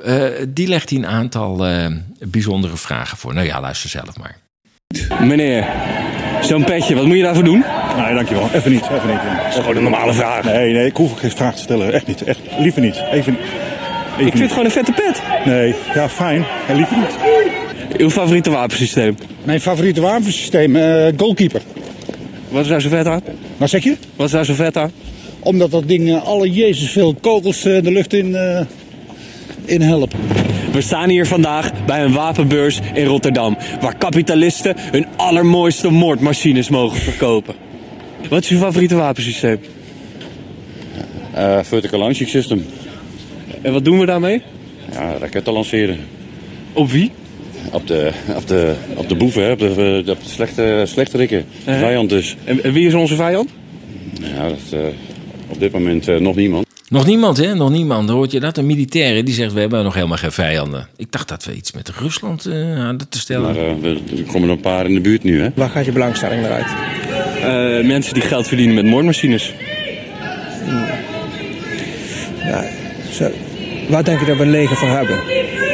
[0.49, 1.67] die legt hij een aantal
[2.19, 3.35] bijzondere vragen voor.
[3.35, 4.39] Nou ja, luister zelf maar.
[5.21, 5.67] Meneer,
[6.43, 7.65] zo'n petje, wat moet je daarvoor doen?
[8.05, 8.49] Nee, dankjewel.
[8.55, 9.21] Even niet, even niet.
[9.37, 10.45] Dat is gewoon een normale vraag.
[10.45, 11.93] Nee, nee, ik hoef geen vraag te stellen.
[11.93, 12.39] Echt niet, echt.
[12.59, 13.03] Liever niet.
[13.13, 13.37] Even,
[14.17, 15.23] ik vind het gewoon een vette pet.
[15.45, 16.45] Nee, ja, fijn.
[16.69, 17.17] En liever niet.
[17.97, 19.17] Uw favoriete wapensysteem?
[19.45, 20.77] Mijn favoriete wapensysteem?
[20.77, 21.63] Uh, goalkeeper.
[22.49, 23.21] Wat is daar zo vet aan?
[23.57, 23.97] Wat zeg je?
[24.17, 24.93] Wat is daar zo vet aan?
[25.41, 28.37] Omdat dat ding uh, alle jezus veel kogels uh, de lucht in,
[29.65, 30.19] in helpen.
[30.73, 33.57] We staan hier vandaag bij een wapenbeurs in Rotterdam.
[33.81, 37.55] Waar kapitalisten hun allermooiste moordmachines mogen verkopen.
[38.29, 39.59] Wat is uw favoriete wapensysteem?
[41.63, 42.65] vertical launching system.
[43.63, 44.43] En wat doen we daarmee?
[44.93, 45.99] Ja, raketten lanceren.
[46.73, 47.11] Op wie?
[47.73, 49.53] Op de, op de, op de boeven, hè?
[49.53, 51.45] op de, op de slechte, slechterikken.
[51.65, 51.87] De uh-huh.
[51.87, 52.37] vijand dus.
[52.45, 53.51] En, en, wie is onze vijand?
[54.21, 54.81] Ja, dat, uh,
[55.49, 56.67] op dit moment uh, nog niemand.
[56.89, 57.55] Nog niemand, hè?
[57.55, 58.07] Nog niemand.
[58.07, 58.57] Dan hoort je dat?
[58.57, 60.89] Een militaire die zegt, we hebben nog helemaal geen vijanden.
[60.97, 63.55] Ik dacht dat we iets met Rusland uh, hadden te stellen.
[63.55, 65.49] Maar we, er komen er een paar in de buurt nu, hè?
[65.55, 66.67] Waar gaat je belangstelling naar uit?
[67.85, 69.55] Mensen die geld verdienen met moordmachines.
[72.45, 72.65] Ja,
[73.11, 73.31] zo,
[73.89, 75.21] Waar denk je dat we een leger voor hebben?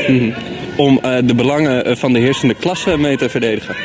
[0.08, 0.34] Mm
[0.76, 3.76] Om uh, de belangen eh, van de heersende klasse mee te verdedigen.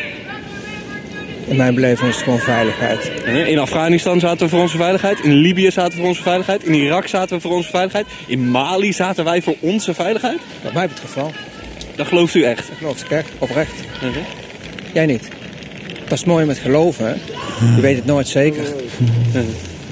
[1.47, 3.11] In mijn beleving is het gewoon veiligheid.
[3.47, 5.19] In Afghanistan zaten we voor onze veiligheid.
[5.19, 6.63] In Libië zaten we voor onze veiligheid.
[6.63, 8.05] In Irak zaten we voor onze veiligheid.
[8.27, 10.39] In Mali zaten wij voor onze veiligheid.
[10.63, 11.31] Dat mij het geval.
[11.95, 12.67] Dat gelooft u echt?
[12.67, 13.73] Dat geloof ik echt, oprecht.
[13.99, 14.09] -huh.
[14.93, 15.38] Jij niet.
[16.09, 17.13] Dat is mooi met geloven, hè?
[17.75, 18.63] Je weet het nooit zeker.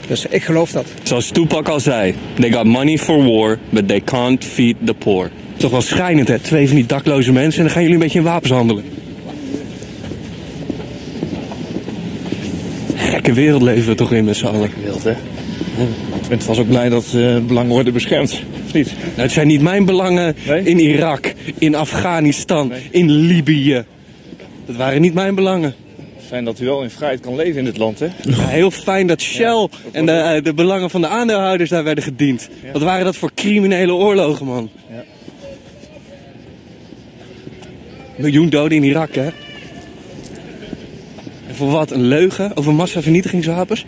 [0.08, 0.86] Dus ik geloof dat.
[1.04, 5.30] Zoals Tupac al zei, they got money for war, but they can't feed the poor.
[5.58, 6.40] Toch wel schrijnend, hè?
[6.40, 8.84] Twee van die dakloze mensen en dan gaan jullie een beetje in wapens handelen.
[12.96, 14.70] Gekke wereld leven we toch in met z'n allen.
[14.82, 15.12] Wereld, hè?
[16.22, 18.86] Ik ben vast ook blij dat uh, belangen worden beschermd, of niet?
[18.86, 20.64] Nou, het zijn niet mijn belangen nee?
[20.64, 22.88] in Irak, in Afghanistan, nee.
[22.92, 23.84] in Libië.
[24.66, 25.76] Dat waren niet mijn belangen.
[26.28, 28.06] Fijn dat u wel in vrijheid kan leven in dit land, hè?
[28.06, 31.84] Ja, heel fijn dat Shell ja, en de, eh, de, belangen van de aandeelhouders daar
[31.84, 32.50] werden gediend.
[32.64, 32.72] Ja.
[32.72, 34.70] Wat waren dat voor criminele oorlogen, man?
[34.90, 35.04] Ja.
[38.18, 39.30] Miljoen doden in Irak, hè?
[41.48, 41.92] En voor wat?
[41.92, 43.86] Een leugen over massavernietigingswapens?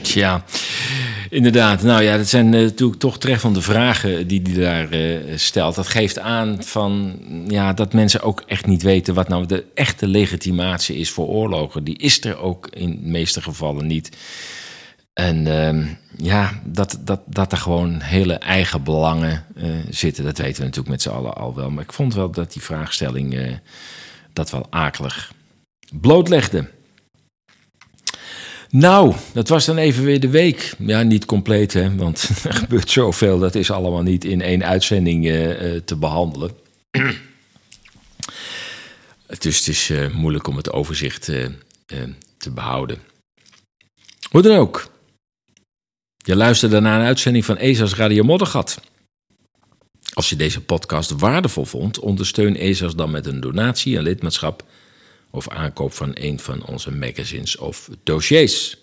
[0.00, 0.44] Tja,
[1.34, 5.74] Inderdaad, nou ja, dat zijn uh, natuurlijk toch treffende vragen die hij daar uh, stelt.
[5.74, 7.18] Dat geeft aan van,
[7.48, 11.84] ja, dat mensen ook echt niet weten wat nou de echte legitimatie is voor oorlogen.
[11.84, 14.16] Die is er ook in de meeste gevallen niet.
[15.12, 20.58] En uh, ja, dat, dat, dat er gewoon hele eigen belangen uh, zitten, dat weten
[20.58, 21.70] we natuurlijk met z'n allen al wel.
[21.70, 23.58] Maar ik vond wel dat die vraagstelling
[24.32, 25.32] dat wel akelig
[26.00, 26.68] blootlegde.
[28.76, 30.74] Nou, dat was dan even weer de week.
[30.78, 33.38] Ja, niet compleet, hè, want er gebeurt zoveel.
[33.38, 36.50] Dat is allemaal niet in één uitzending uh, uh, te behandelen.
[39.26, 41.24] dus het is uh, moeilijk om het overzicht
[42.36, 42.98] te behouden.
[44.30, 44.90] Hoe dan ook.
[46.16, 48.80] Je luisterde naar een uitzending van ESA's Radio Moddergat.
[50.12, 54.64] Als je deze podcast waardevol vond, ondersteun ESA's dan met een donatie en lidmaatschap
[55.34, 58.76] of aankoop van een van onze magazines of dossiers.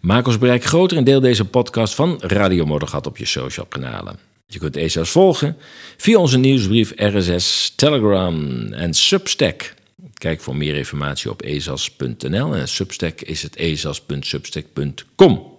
[0.00, 4.18] Maak ons bereik groter en deel deze podcast van Radio Moddergat op je social kanalen.
[4.46, 5.56] Je kunt ESA's volgen
[5.96, 9.74] via onze nieuwsbrief, RSS, Telegram en Substack.
[10.14, 15.56] Kijk voor meer informatie op ezas.nl en Substack is het ezas.substack.com.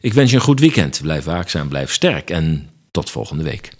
[0.00, 1.00] Ik wens je een goed weekend.
[1.02, 3.70] Blijf waakzaam, blijf sterk en tot volgende week.